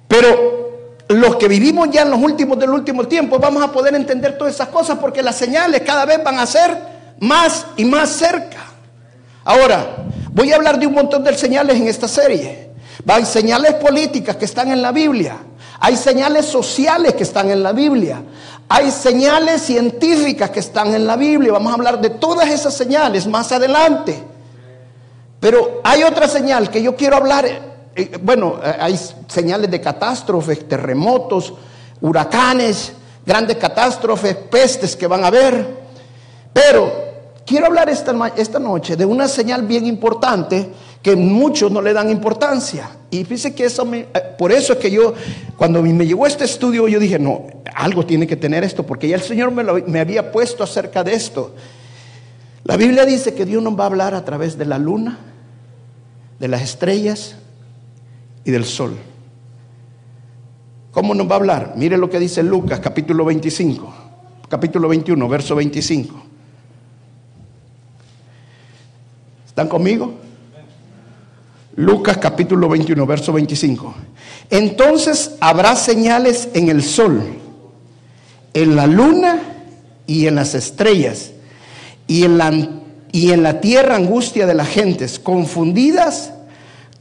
[0.07, 0.63] pero
[1.07, 4.55] los que vivimos ya en los últimos del último tiempo vamos a poder entender todas
[4.55, 6.75] esas cosas porque las señales cada vez van a ser
[7.19, 8.59] más y más cerca.
[9.45, 12.69] Ahora, voy a hablar de un montón de señales en esta serie.
[13.07, 15.37] Hay señales políticas que están en la Biblia.
[15.79, 18.21] Hay señales sociales que están en la Biblia.
[18.69, 21.51] Hay señales científicas que están en la Biblia.
[21.51, 24.32] Vamos a hablar de todas esas señales más adelante.
[25.43, 27.45] Pero hay otra señal que yo quiero hablar.
[27.93, 31.53] Eh, bueno, eh, hay señales de catástrofes, terremotos,
[31.99, 32.93] huracanes,
[33.25, 35.67] grandes catástrofes, pestes que van a haber.
[36.53, 36.93] Pero
[37.45, 40.69] quiero hablar esta, esta noche de una señal bien importante
[41.01, 42.89] que muchos no le dan importancia.
[43.11, 45.13] Y fíjese que eso me, eh, por eso es que yo,
[45.57, 49.17] cuando me llegó este estudio, yo dije, no, algo tiene que tener esto, porque ya
[49.17, 51.53] el Señor me había puesto acerca de esto.
[52.63, 55.19] La Biblia dice que Dios nos va a hablar a través de la luna,
[56.43, 57.37] de las estrellas
[58.43, 58.97] y del sol.
[60.91, 61.73] ¿Cómo nos va a hablar?
[61.77, 63.93] Mire lo que dice Lucas capítulo 25,
[64.49, 66.13] capítulo 21, verso 25.
[69.47, 70.15] ¿Están conmigo?
[71.77, 73.95] Lucas capítulo 21, verso 25.
[74.49, 77.23] Entonces habrá señales en el sol,
[78.53, 79.39] en la luna
[80.07, 81.31] y en las estrellas,
[82.05, 82.51] y en la,
[83.13, 86.33] y en la tierra angustia de las gentes, confundidas,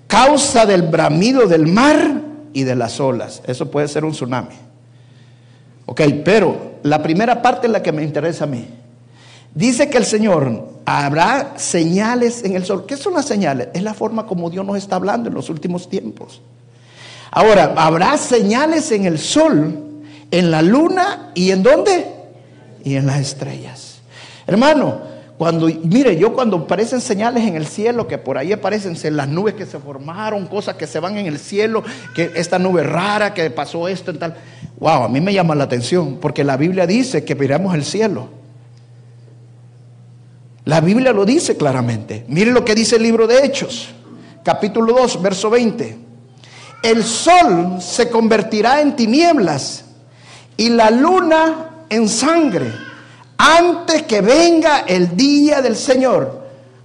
[0.07, 2.21] causa del bramido del mar
[2.53, 3.41] y de las olas.
[3.47, 4.55] Eso puede ser un tsunami.
[5.87, 8.69] Ok, pero la primera parte es la que me interesa a mí.
[9.55, 12.85] Dice que el Señor habrá señales en el sol.
[12.87, 13.69] ¿Qué son las señales?
[13.73, 16.43] Es la forma como Dios nos está hablando en los últimos tiempos.
[17.31, 22.07] Ahora, habrá señales en el sol, en la luna y en dónde?
[22.85, 24.01] Y en las estrellas.
[24.47, 25.12] Hermano,
[25.43, 29.55] cuando, mire, yo cuando aparecen señales en el cielo, que por ahí aparecen las nubes
[29.55, 31.83] que se formaron, cosas que se van en el cielo,
[32.15, 34.37] que esta nube rara, que pasó esto y tal.
[34.79, 38.29] Wow, a mí me llama la atención, porque la Biblia dice que miramos el cielo.
[40.65, 42.25] La Biblia lo dice claramente.
[42.29, 43.89] Mire lo que dice el libro de Hechos,
[44.45, 45.99] capítulo 2, verso 20.
[46.85, 49.87] El sol se convertirá en tinieblas
[50.57, 52.92] y la luna en sangre
[53.43, 56.43] antes que venga el día del Señor,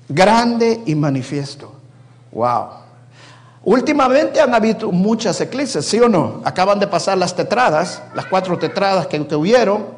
[0.09, 1.71] grande y manifiesto.
[2.31, 2.69] Wow.
[3.63, 6.41] Últimamente han habido muchas eclipses, ¿sí o no?
[6.43, 9.97] Acaban de pasar las tetradas, las cuatro tetradas que tuvieron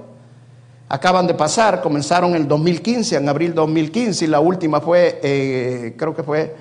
[0.90, 5.94] acaban de pasar, comenzaron en el 2015, en abril 2015, y la última fue, eh,
[5.96, 6.56] creo que fue,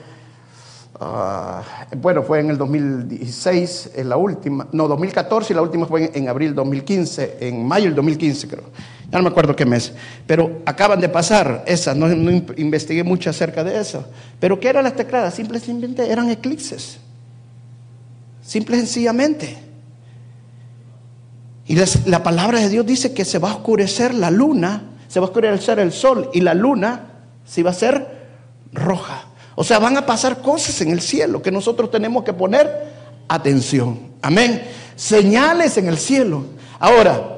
[1.01, 1.63] ah,
[1.97, 6.29] bueno, fue en el 2016, en la última, no, 2014, y la última fue en,
[6.29, 8.65] abril 2015, en mayo del 2015, creo.
[9.11, 9.93] Ya no me acuerdo qué mes,
[10.27, 12.11] pero acaban de pasar esas, no,
[12.57, 14.07] investigué mucho acerca de eso.
[14.39, 15.35] Pero ¿qué eran las tecladas?
[15.35, 16.99] Simplemente eran eclipses.
[18.43, 19.57] Simple y sencillamente.
[21.67, 25.27] Y la palabra de Dios dice que se va a oscurecer la luna, se va
[25.27, 27.07] a oscurecer el sol y la luna
[27.47, 28.07] se va a ser
[28.73, 29.27] roja.
[29.55, 32.93] O sea, van a pasar cosas en el cielo que nosotros tenemos que poner
[33.27, 33.99] atención.
[34.21, 34.63] Amén.
[34.97, 36.45] Señales en el cielo.
[36.79, 37.38] Ahora,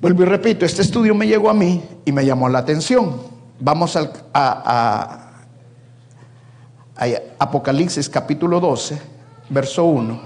[0.00, 3.20] vuelvo y repito, este estudio me llegó a mí y me llamó la atención.
[3.58, 5.30] Vamos a, a
[7.38, 9.00] Apocalipsis capítulo 12,
[9.48, 10.20] verso 1.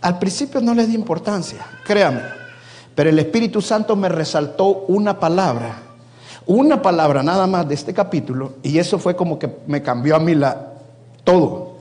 [0.00, 2.22] Al principio no le di importancia, créame.
[2.94, 5.82] Pero el Espíritu Santo me resaltó una palabra,
[6.46, 10.18] una palabra nada más de este capítulo, y eso fue como que me cambió a
[10.18, 10.72] mí la,
[11.24, 11.76] todo.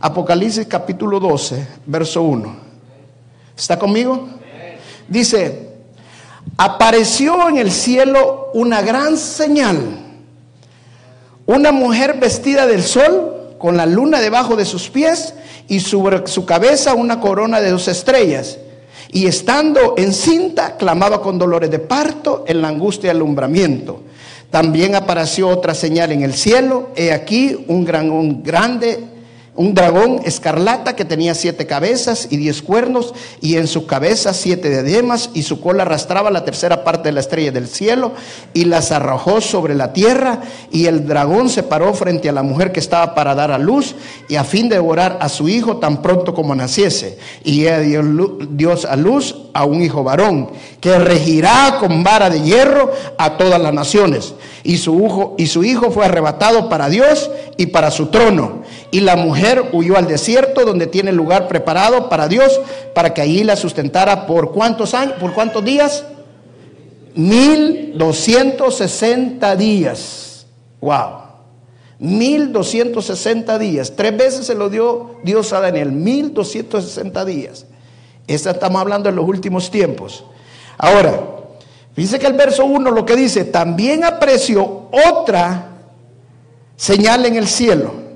[0.00, 2.56] Apocalipsis capítulo 12, verso 1.
[3.56, 4.28] ¿Está conmigo?
[5.08, 5.68] Dice,
[6.56, 9.78] apareció en el cielo una gran señal,
[11.46, 15.34] una mujer vestida del sol, con la luna debajo de sus pies
[15.66, 18.58] y sobre su cabeza una corona de dos estrellas.
[19.10, 24.02] Y estando encinta, clamaba con dolores de parto en la angustia y alumbramiento.
[24.50, 26.90] También apareció otra señal en el cielo.
[26.94, 29.02] He aquí un gran, un grande
[29.58, 34.70] un dragón escarlata que tenía siete cabezas y diez cuernos, y en su cabeza siete
[34.70, 38.12] diademas, y su cola arrastraba la tercera parte de la estrella del cielo,
[38.54, 42.70] y las arrojó sobre la tierra, y el dragón se paró frente a la mujer
[42.70, 43.96] que estaba para dar a luz,
[44.28, 47.18] y a fin de devorar a su hijo tan pronto como naciese.
[47.42, 52.42] Y ella dio Dios a luz a un hijo varón, que regirá con vara de
[52.42, 54.34] hierro a todas las naciones.
[54.62, 58.62] Y su hijo, y su hijo fue arrebatado para Dios y para su trono.
[58.90, 62.60] Y la mujer huyó al desierto donde tiene lugar preparado para Dios,
[62.94, 66.04] para que allí la sustentara por cuántos años, por cuántos días?
[67.14, 70.46] Mil doscientos sesenta días.
[70.80, 71.18] Wow.
[71.98, 73.94] Mil doscientos sesenta días.
[73.94, 75.92] Tres veces se lo dio Dios a Daniel.
[75.92, 77.66] Mil doscientos sesenta días.
[78.26, 80.24] Esta estamos hablando en los últimos tiempos.
[80.76, 81.20] Ahora,
[81.96, 85.70] dice que el verso 1 lo que dice, también apreció otra
[86.76, 88.07] señal en el cielo.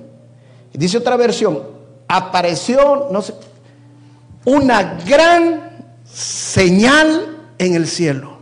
[0.73, 1.63] Dice otra versión,
[2.09, 3.35] apareció, no sé,
[4.45, 8.39] una gran señal en el cielo.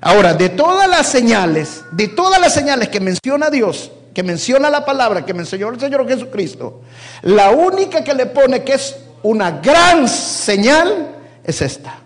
[0.00, 4.84] Ahora, de todas las señales, de todas las señales que menciona Dios, que menciona la
[4.84, 6.82] palabra, que mencionó el Señor Jesucristo,
[7.22, 11.14] la única que le pone que es una gran señal
[11.44, 11.98] es esta.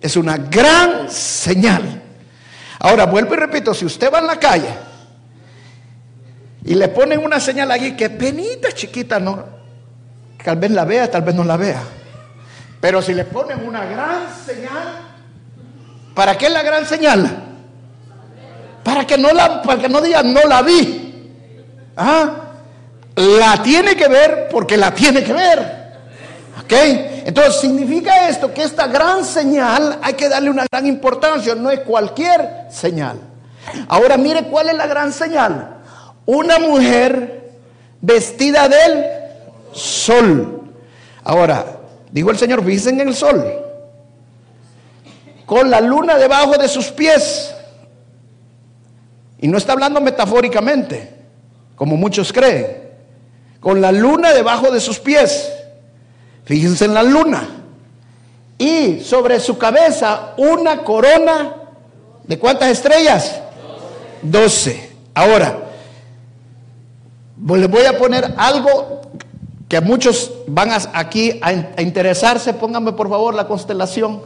[0.00, 2.02] Es una gran señal.
[2.78, 4.68] Ahora, vuelvo y repito, si usted va en la calle
[6.64, 9.44] y le ponen una señal allí que penita chiquita, no,
[10.42, 11.82] tal vez la vea, tal vez no la vea.
[12.80, 15.14] Pero si le ponen una gran señal,
[16.14, 17.28] ¿Para qué la gran señal?
[18.84, 21.50] Para que no la, para que no digan no la vi.
[21.96, 22.30] ¿Ah?
[23.16, 25.84] La tiene que ver porque la tiene que ver.
[26.62, 26.72] ¿Ok?
[27.26, 31.80] Entonces significa esto que esta gran señal hay que darle una gran importancia, no es
[31.80, 33.18] cualquier señal.
[33.88, 35.73] Ahora mire cuál es la gran señal.
[36.26, 37.52] Una mujer
[38.00, 39.04] vestida del
[39.72, 40.62] sol.
[41.22, 41.64] Ahora,
[42.10, 43.64] dijo el Señor, visten en el sol
[45.46, 47.54] con la luna debajo de sus pies.
[49.40, 51.12] Y no está hablando metafóricamente,
[51.76, 52.82] como muchos creen.
[53.60, 55.50] Con la luna debajo de sus pies.
[56.44, 57.48] Fíjense en la luna.
[58.58, 61.54] Y sobre su cabeza una corona
[62.24, 63.40] de cuántas estrellas?
[64.22, 64.90] Doce.
[65.14, 65.58] Ahora,
[67.46, 69.02] les voy a poner algo
[69.68, 72.54] que a muchos van aquí a, a interesarse.
[72.54, 74.22] Pónganme por favor la constelación.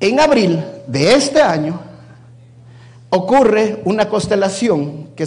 [0.00, 1.80] En abril de este año
[3.10, 5.26] ocurre una constelación que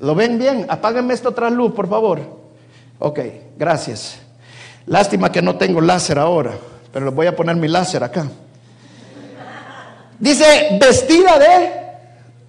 [0.00, 0.66] ¿Lo ven bien?
[0.68, 2.20] Apáguenme esto tras luz, por favor.
[2.98, 3.20] Ok,
[3.56, 4.18] gracias.
[4.86, 6.52] Lástima que no tengo láser ahora,
[6.92, 8.28] pero les voy a poner mi láser acá.
[10.18, 11.72] Dice, vestida de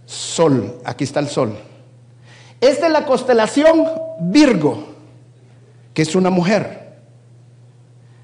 [0.06, 0.82] sol.
[0.84, 1.58] Aquí está el sol.
[2.66, 3.88] Es la constelación
[4.20, 4.88] Virgo,
[5.93, 6.95] que es una mujer.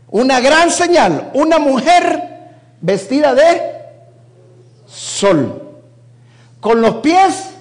[0.10, 2.50] Una gran señal, una mujer
[2.82, 3.62] vestida de
[4.88, 5.84] sol,
[6.60, 7.52] con los pies,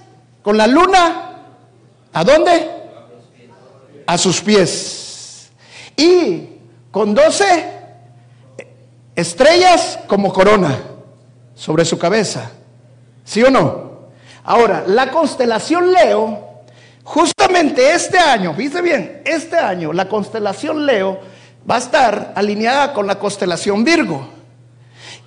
[0.41, 1.43] con la luna,
[2.15, 2.71] ¿a dónde?
[4.07, 5.51] A sus pies.
[5.99, 6.49] Y
[6.91, 7.73] con doce
[9.15, 10.79] estrellas como corona
[11.55, 12.53] sobre su cabeza.
[13.23, 13.91] ¿Sí o no?
[14.45, 16.50] Ahora, la constelación Leo,
[17.11, 21.19] justamente este año, fíjese bien, este año la constelación Leo
[21.69, 24.29] va a estar alineada con la constelación Virgo.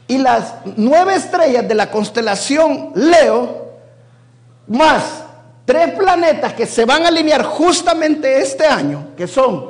[0.07, 3.73] Y las nueve estrellas de la constelación Leo,
[4.67, 5.25] más
[5.65, 9.69] tres planetas que se van a alinear justamente este año, que son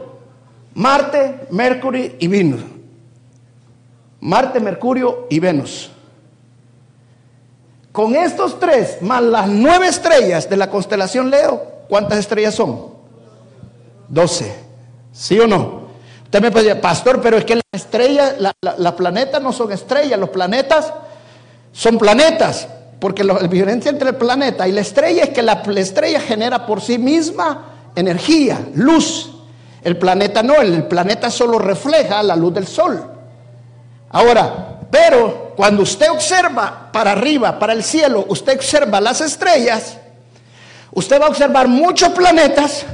[0.76, 2.62] Marte, Mercurio y Venus.
[4.20, 5.90] Marte, Mercurio y Venus.
[7.92, 12.94] Con estos tres, más las nueve estrellas de la constelación Leo, ¿cuántas estrellas son?
[14.08, 14.54] Doce.
[15.12, 15.84] ¿Sí o no?
[16.34, 20.20] Usted me puede decir, pastor, pero es que las estrellas, la, planetas no son estrellas,
[20.20, 20.92] los planetas
[21.72, 22.68] son planetas.
[23.00, 26.82] Porque la diferencia entre el planeta y la estrella es que la, estrella genera por
[26.82, 29.30] sí misma energía, luz.
[29.84, 33.04] El planeta no, el planeta solo refleja la luz del sol.
[34.10, 39.98] Ahora, pero cuando usted observa para arriba, para el cielo, usted observa las estrellas,
[40.94, 42.86] usted va a observar muchos planetas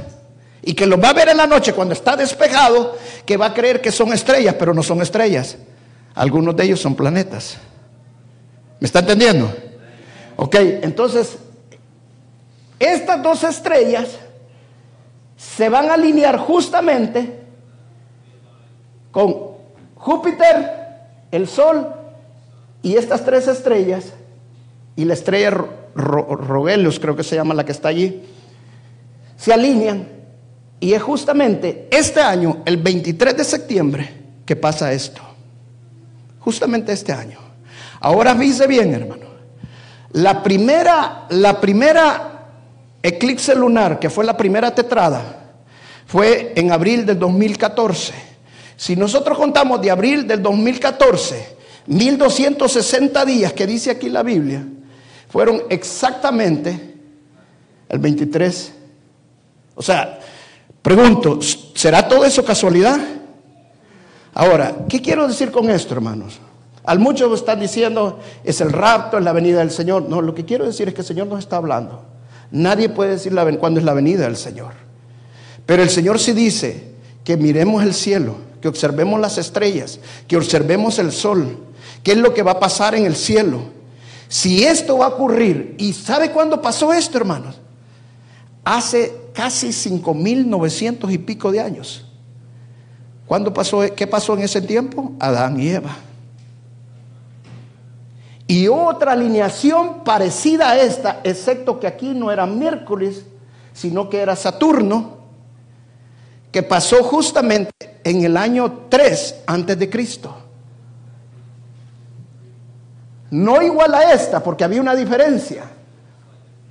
[0.62, 3.54] y que los va a ver en la noche cuando está despejado, que va a
[3.54, 5.56] creer que son estrellas, pero no son estrellas.
[6.14, 7.56] Algunos de ellos son planetas.
[8.78, 9.52] ¿Me está entendiendo?
[10.36, 11.36] Ok, entonces,
[12.78, 14.08] estas dos estrellas
[15.36, 17.40] se van a alinear justamente
[19.10, 19.50] con
[19.94, 20.70] Júpiter,
[21.30, 21.94] el Sol
[22.82, 24.12] y estas tres estrellas,
[24.96, 28.22] y la estrella Rogelius, creo que se llama la que está allí,
[29.36, 30.06] se alinean
[30.80, 34.14] y es justamente este año, el 23 de septiembre,
[34.46, 35.20] que pasa esto.
[36.40, 37.38] Justamente este año.
[38.00, 39.26] Ahora fíjese bien, hermano.
[40.12, 42.48] La primera, la primera
[43.02, 45.52] eclipse lunar, que fue la primera tetrada,
[46.06, 48.14] fue en abril del 2014.
[48.76, 54.64] Si nosotros contamos de abril del 2014, 1260 días que dice aquí la Biblia,
[55.30, 56.94] fueron exactamente
[57.88, 58.72] el 23.
[59.74, 60.20] O sea,
[60.82, 61.40] Pregunto,
[61.74, 62.98] ¿será todo eso casualidad?
[64.32, 66.38] Ahora, ¿qué quiero decir con esto, hermanos?
[66.84, 70.08] Al muchos están diciendo, es el rapto, es la venida del Señor.
[70.08, 72.02] No, lo que quiero decir es que el Señor nos está hablando.
[72.50, 74.72] Nadie puede decir cuándo es la venida del Señor.
[75.66, 80.98] Pero el Señor sí dice que miremos el cielo, que observemos las estrellas, que observemos
[80.98, 81.58] el sol,
[82.02, 83.60] qué es lo que va a pasar en el cielo.
[84.30, 87.58] Si esto va a ocurrir, ¿y sabe cuándo pasó esto, hermanos?
[88.62, 92.06] Hace casi 5.900 y pico de años.
[93.26, 95.14] ¿Cuándo pasó, ¿Qué pasó en ese tiempo?
[95.18, 95.96] Adán y Eva.
[98.46, 103.24] Y otra alineación parecida a esta, excepto que aquí no era miércoles,
[103.72, 105.18] sino que era Saturno,
[106.52, 107.72] que pasó justamente
[108.04, 110.39] en el año 3 antes de Cristo.
[113.30, 115.64] No igual a esta, porque había una diferencia.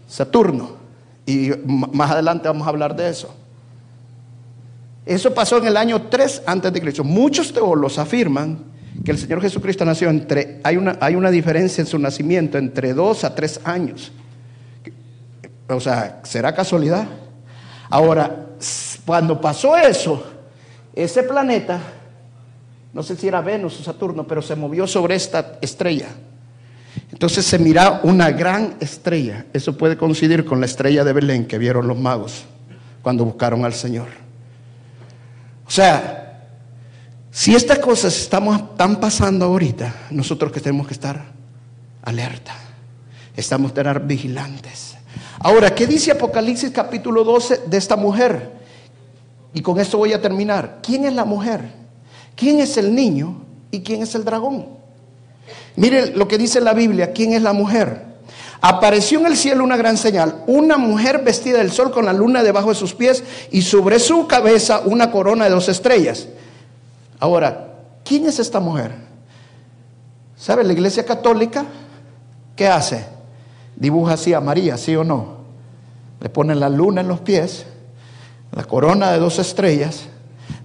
[0.07, 0.77] Saturno.
[1.25, 3.33] Y más adelante vamos a hablar de eso.
[5.05, 7.03] Eso pasó en el año 3 antes de Cristo.
[7.03, 8.63] Muchos teólogos afirman
[9.03, 12.93] que el Señor Jesucristo nació entre, hay una, hay una diferencia en su nacimiento entre
[12.93, 14.11] 2 a 3 años.
[15.69, 17.07] O sea, ¿será casualidad?
[17.89, 18.47] Ahora,
[19.05, 20.23] cuando pasó eso,
[20.93, 21.79] ese planeta,
[22.93, 26.07] no sé si era Venus o Saturno, pero se movió sobre esta estrella.
[27.11, 29.45] Entonces se mira una gran estrella.
[29.53, 32.45] Eso puede coincidir con la estrella de Belén que vieron los magos
[33.01, 34.07] cuando buscaron al Señor.
[35.67, 36.47] O sea,
[37.31, 41.25] si estas cosas estamos, están pasando ahorita, nosotros que tenemos que estar
[42.01, 42.53] alerta,
[43.35, 44.95] estamos que vigilantes.
[45.39, 48.51] Ahora, ¿qué dice Apocalipsis capítulo 12 de esta mujer?
[49.53, 50.79] Y con esto voy a terminar.
[50.81, 51.71] ¿Quién es la mujer?
[52.35, 53.41] ¿Quién es el niño?
[53.71, 54.78] ¿Y quién es el dragón?
[55.79, 57.13] Mire lo que dice la Biblia.
[57.13, 58.05] ¿Quién es la mujer?
[58.61, 62.43] Apareció en el cielo una gran señal, una mujer vestida del sol con la luna
[62.43, 66.27] debajo de sus pies y sobre su cabeza una corona de dos estrellas.
[67.19, 68.91] Ahora, ¿quién es esta mujer?
[70.35, 71.65] ¿Sabe la iglesia católica?
[72.57, 73.05] ¿Qué hace?
[73.77, 75.37] Dibuja así a María, ¿sí o no?
[76.19, 77.65] Le ponen la luna en los pies
[78.51, 80.05] la corona de dos estrellas,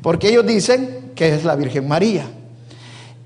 [0.03, 2.27] porque ellos dicen que es la Virgen María.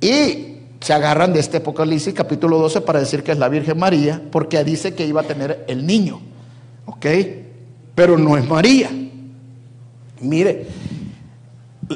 [0.00, 0.47] Y
[0.80, 4.62] se agarran de este Apocalipsis capítulo 12 para decir que es la Virgen María, porque
[4.64, 6.20] dice que iba a tener el niño.
[6.86, 7.06] ¿Ok?
[7.94, 8.90] Pero no es María.
[10.20, 10.66] Mire,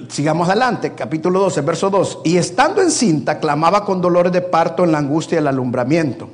[0.09, 2.21] sigamos adelante, capítulo 12, verso 2.
[2.25, 6.29] Y estando encinta, clamaba con dolores de parto en la angustia del alumbramiento.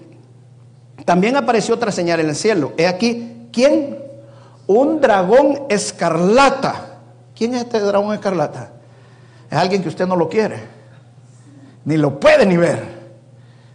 [1.04, 2.72] También apareció otra señal en el cielo.
[2.76, 4.08] He aquí, ¿quién
[4.68, 7.00] un dragón escarlata.
[7.34, 8.70] ¿Quién es este dragón escarlata?
[9.50, 10.60] Es alguien que usted no lo quiere,
[11.88, 12.98] ni lo puede ni ver.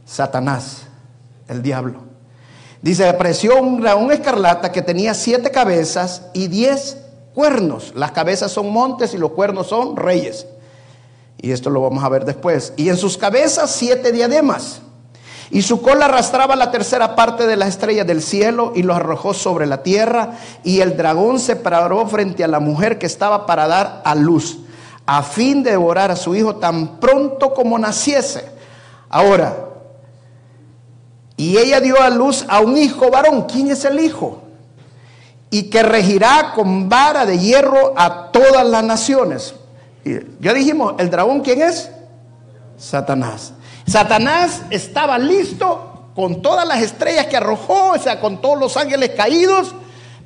[0.05, 0.84] Satanás,
[1.47, 2.01] el diablo.
[2.80, 6.97] Dice, apareció un dragón escarlata que tenía siete cabezas y diez
[7.34, 7.91] cuernos.
[7.95, 10.45] Las cabezas son montes y los cuernos son reyes.
[11.41, 12.74] Y esto lo vamos a ver después.
[12.78, 14.82] Y en sus cabezas siete diademas.
[15.49, 19.34] Y su cola arrastraba la tercera parte de las estrellas del cielo y lo arrojó
[19.34, 20.38] sobre la tierra.
[20.64, 24.59] Y el dragón se paró frente a la mujer que estaba para dar a luz,
[25.06, 28.45] a fin de devorar a su hijo tan pronto como naciese.
[29.10, 29.56] Ahora,
[31.36, 33.43] y ella dio a luz a un hijo varón.
[33.43, 34.41] ¿Quién es el hijo?
[35.49, 39.56] Y que regirá con vara de hierro a todas las naciones.
[40.39, 41.89] ya dijimos, ¿el dragón quién es?
[42.78, 43.54] Satanás.
[43.86, 49.12] Satanás estaba listo con todas las estrellas que arrojó, o sea, con todos los ángeles
[49.12, 49.74] caídos,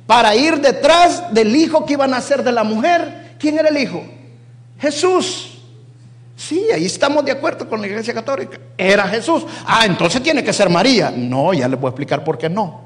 [0.06, 3.36] para ir detrás del hijo que iba a nacer de la mujer.
[3.38, 4.02] ¿Quién era el hijo?
[4.78, 5.58] Jesús.
[6.36, 8.58] Sí, ahí estamos de acuerdo con la iglesia católica.
[8.76, 9.44] Era Jesús.
[9.66, 11.10] Ah, entonces tiene que ser María.
[11.10, 12.80] No, ya les voy a explicar por qué no.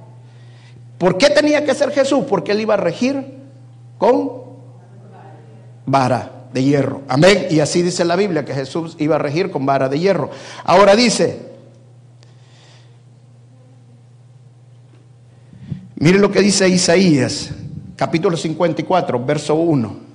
[0.97, 2.25] ¿Por qué tenía que ser Jesús?
[2.27, 3.41] Porque él iba a regir
[3.99, 4.43] con
[5.85, 7.03] vara de hierro.
[7.09, 7.49] Amén.
[7.51, 10.31] Y así dice la Biblia que Jesús iba a regir con vara de hierro.
[10.65, 11.41] Ahora dice,
[15.97, 17.51] mire lo que dice Isaías,
[17.97, 20.12] capítulo 54, verso 1.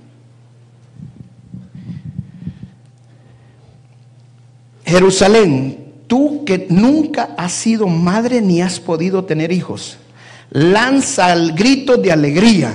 [4.87, 9.97] Jerusalén, tú que nunca has sido madre ni has podido tener hijos,
[10.49, 12.73] lanza el grito de alegría,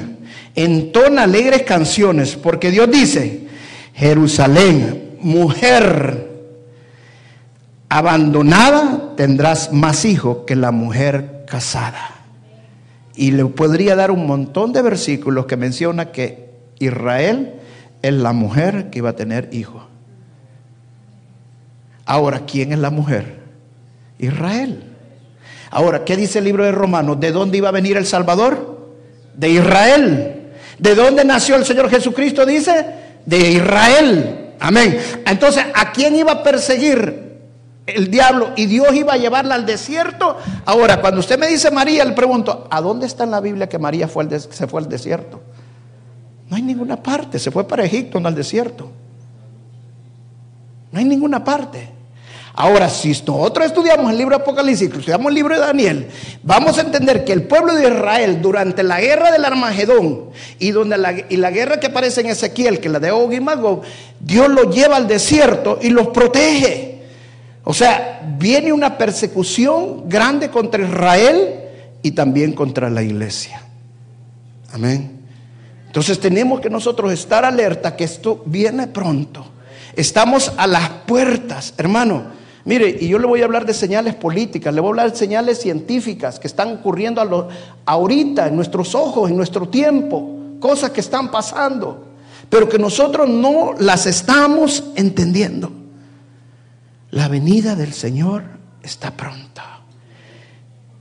[0.55, 3.49] entona alegres canciones, porque Dios dice,
[3.95, 6.29] Jerusalén, mujer
[7.89, 12.11] abandonada, tendrás más hijos que la mujer casada.
[13.17, 17.55] Y le podría dar un montón de versículos que menciona que Israel
[18.03, 19.92] es la mujer que iba a tener hijos.
[22.05, 23.43] Ahora, ¿quién es la mujer?
[24.19, 24.85] Israel.
[25.71, 27.19] Ahora, ¿qué dice el libro de Romanos?
[27.19, 28.91] ¿De dónde iba a venir el Salvador?
[29.35, 30.53] De Israel.
[30.79, 32.45] ¿De dónde nació el Señor Jesucristo?
[32.45, 32.87] Dice,
[33.25, 34.55] de Israel.
[34.61, 34.99] Amén.
[35.27, 37.39] Entonces, ¿a quién iba a perseguir
[37.87, 38.53] el diablo?
[38.57, 40.37] Y Dios iba a llevarla al desierto.
[40.65, 43.79] Ahora, cuando usted me dice María, le pregunto, ¿a dónde está en la Biblia que
[43.79, 45.41] María se fue al desierto?
[46.49, 47.39] No hay ninguna parte.
[47.39, 48.91] Se fue para Egipto, no al desierto.
[50.93, 51.89] No hay ninguna parte.
[52.55, 56.09] Ahora, si nosotros estudiamos el libro de Apocalipsis, estudiamos el libro de Daniel,
[56.43, 60.27] vamos a entender que el pueblo de Israel durante la guerra del Armagedón
[60.59, 63.41] y, donde la, y la guerra que aparece en Ezequiel, que la de Og y
[63.41, 63.81] Magog,
[64.21, 67.01] Dios los lleva al desierto y los protege.
[67.65, 71.55] O sea, viene una persecución grande contra Israel
[72.03, 73.63] y también contra la iglesia.
[74.73, 75.21] Amén.
[75.87, 79.47] Entonces tenemos que nosotros estar alerta que esto viene pronto.
[79.95, 82.25] Estamos a las puertas, hermano.
[82.65, 85.19] Mire, y yo le voy a hablar de señales políticas, le voy a hablar de
[85.19, 87.49] señales científicas que están ocurriendo a
[87.87, 92.07] ahorita, en nuestros ojos, en nuestro tiempo, cosas que están pasando,
[92.49, 95.73] pero que nosotros no las estamos entendiendo.
[97.11, 98.45] La venida del Señor
[98.83, 99.81] está pronta.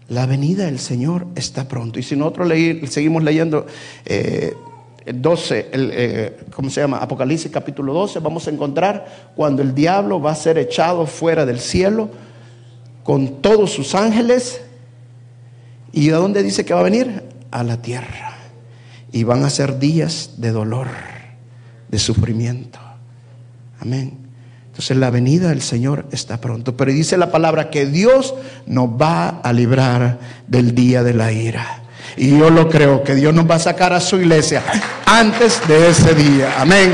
[0.10, 2.00] La venida del Señor está pronto.
[2.00, 2.52] Y si nosotros
[2.90, 3.66] seguimos leyendo
[4.06, 4.54] eh,
[5.06, 6.98] 12, el, eh, ¿cómo se llama?
[6.98, 11.60] Apocalipsis capítulo 12, vamos a encontrar cuando el diablo va a ser echado fuera del
[11.60, 12.10] cielo
[13.04, 14.62] con todos sus ángeles.
[15.92, 17.24] ¿Y a dónde dice que va a venir?
[17.50, 18.38] A la tierra.
[19.12, 20.88] Y van a ser días de dolor,
[21.90, 22.80] de sufrimiento.
[23.80, 24.20] Amén.
[24.68, 26.78] Entonces la venida del Señor está pronto.
[26.78, 28.36] Pero dice la palabra que Dios
[28.68, 31.81] nos va a librar del día de la ira.
[32.18, 34.64] Y yo lo creo, que Dios nos va a sacar a su iglesia
[35.06, 36.56] antes de ese día.
[36.60, 36.94] Amén.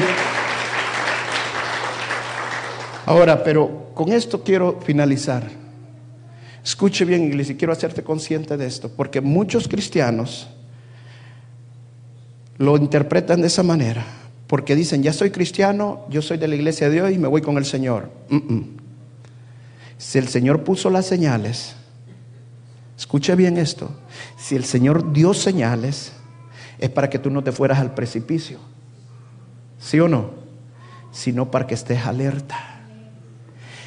[3.06, 5.50] Ahora, pero con esto quiero finalizar.
[6.64, 10.50] Escuche bien, iglesia, quiero hacerte consciente de esto, porque muchos cristianos
[12.58, 14.06] lo interpretan de esa manera,
[14.48, 17.42] porque dicen, ya soy cristiano, yo soy de la iglesia de Dios y me voy
[17.42, 18.10] con el Señor.
[19.98, 21.76] Si el Señor puso las señales,
[22.98, 23.92] Escuche bien esto.
[24.38, 26.14] Si el Señor dio señales,
[26.80, 28.60] es para que tú no te fueras al precipicio.
[29.80, 30.32] ¿Sí o no?
[31.12, 32.58] Sino para que estés alerta.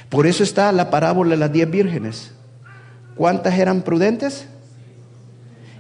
[0.09, 2.33] Por eso está la parábola de las diez vírgenes.
[3.17, 4.47] ¿Cuántas eran prudentes?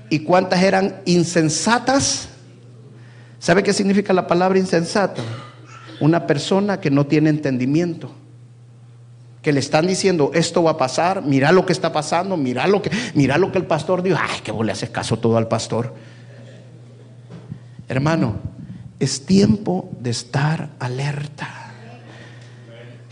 [0.09, 2.28] ¿Y cuántas eran insensatas?
[3.39, 5.22] ¿Sabe qué significa la palabra insensata?
[6.01, 8.12] Una persona que no tiene entendimiento
[9.43, 12.82] que le están diciendo esto va a pasar, mira lo que está pasando, mira lo
[12.82, 15.49] que, mira lo que el pastor dijo, ay, que vos le haces caso todo al
[15.49, 15.95] pastor.
[17.88, 18.34] Hermano,
[18.99, 21.59] es tiempo de estar alerta.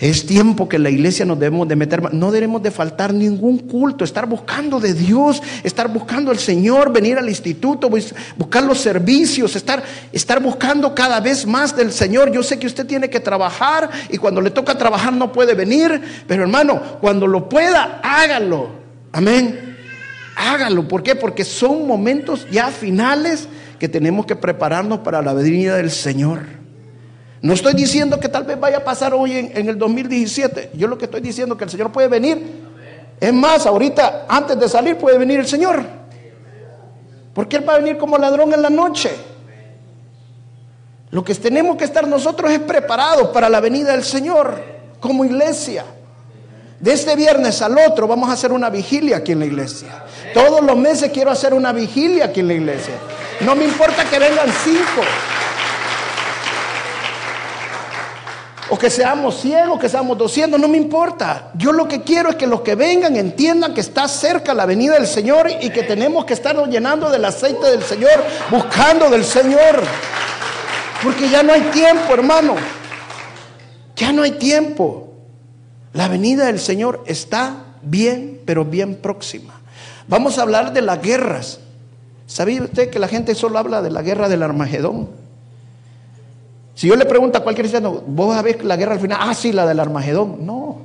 [0.00, 4.04] Es tiempo que la iglesia nos debemos de meter, no debemos de faltar ningún culto,
[4.04, 7.90] estar buscando de Dios, estar buscando al Señor, venir al instituto,
[8.36, 9.82] buscar los servicios, estar,
[10.12, 12.30] estar buscando cada vez más del Señor.
[12.30, 16.00] Yo sé que usted tiene que trabajar y cuando le toca trabajar no puede venir,
[16.28, 18.70] pero hermano, cuando lo pueda, hágalo.
[19.10, 19.76] Amén.
[20.36, 20.86] Hágalo.
[20.86, 21.16] ¿Por qué?
[21.16, 23.48] Porque son momentos ya finales
[23.80, 26.57] que tenemos que prepararnos para la venida del Señor.
[27.40, 30.70] No estoy diciendo que tal vez vaya a pasar hoy en, el 2017.
[30.74, 32.66] Yo lo que estoy diciendo es que el Señor puede venir.
[33.20, 35.82] Es más, ahorita, antes de salir, puede venir el Señor.
[37.32, 39.10] Porque Él va a venir como ladrón en la noche.
[41.10, 44.60] Lo que tenemos que estar nosotros es preparados para la venida del Señor
[45.00, 45.84] como iglesia.
[46.80, 50.04] De este viernes al otro vamos a hacer una vigilia aquí en la iglesia.
[50.34, 52.94] Todos los meses quiero hacer una vigilia aquí en la iglesia.
[53.40, 55.02] No me importa que vengan cinco.
[58.70, 61.50] O que seamos ciegos, que seamos 200, no me importa.
[61.54, 64.94] Yo lo que quiero es que los que vengan entiendan que está cerca la venida
[64.94, 69.82] del Señor y que tenemos que estarnos llenando del aceite del Señor, buscando del Señor.
[71.02, 72.56] Porque ya no hay tiempo, hermano.
[73.96, 75.14] Ya no hay tiempo.
[75.92, 79.60] La venida del Señor está bien, pero bien próxima.
[80.08, 81.60] Vamos a hablar de las guerras.
[82.26, 85.08] ¿Sabía usted que la gente solo habla de la guerra del Armagedón?
[86.78, 89.18] Si yo le pregunto a cualquier cristiano, ¿vos ver la guerra al final?
[89.20, 90.46] Ah, sí, la del Armagedón.
[90.46, 90.78] No.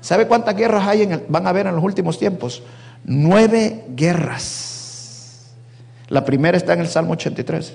[0.00, 2.62] ¿Sabe cuántas guerras hay en van a haber en los últimos tiempos?
[3.02, 5.50] Nueve guerras.
[6.06, 7.74] La primera está en el Salmo 83.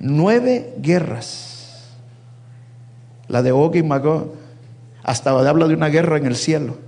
[0.00, 1.84] Nueve guerras.
[3.28, 4.34] La de Og y Magog.
[5.04, 6.78] Hasta habla de una guerra en el cielo.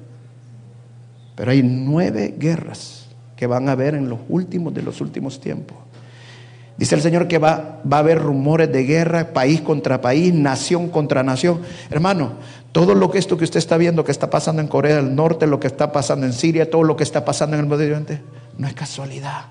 [1.37, 3.07] Pero hay nueve guerras
[3.37, 5.77] que van a haber en los últimos de los últimos tiempos.
[6.81, 10.89] Dice el Señor que va, va, a haber rumores de guerra, país contra país, nación
[10.89, 11.61] contra nación.
[11.91, 12.37] Hermano,
[12.73, 15.47] todo lo que esto que usted está viendo que está pasando en Corea del Norte,
[15.47, 18.23] lo que está pasando en Siria, todo lo que está pasando en el Medio Oriente,
[18.57, 19.49] no es casualidad.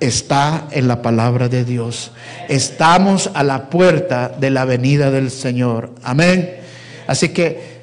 [0.00, 2.12] Está en la palabra de Dios.
[2.46, 5.94] Estamos a la puerta de la venida del Señor.
[6.02, 6.58] Amén.
[7.06, 7.80] Así que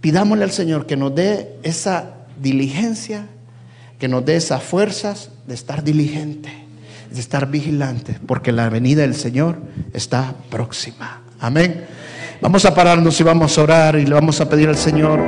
[0.00, 3.26] pidámosle al Señor que nos dé esa diligencia,
[3.98, 6.61] que nos dé esas fuerzas de estar diligente
[7.14, 9.58] de estar vigilantes, porque la venida del Señor
[9.92, 11.22] está próxima.
[11.40, 11.84] Amén.
[12.40, 15.20] Vamos a pararnos y vamos a orar y le vamos a pedir al Señor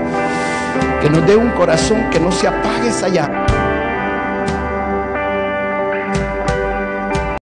[1.00, 3.08] que nos dé un corazón que no se apague esa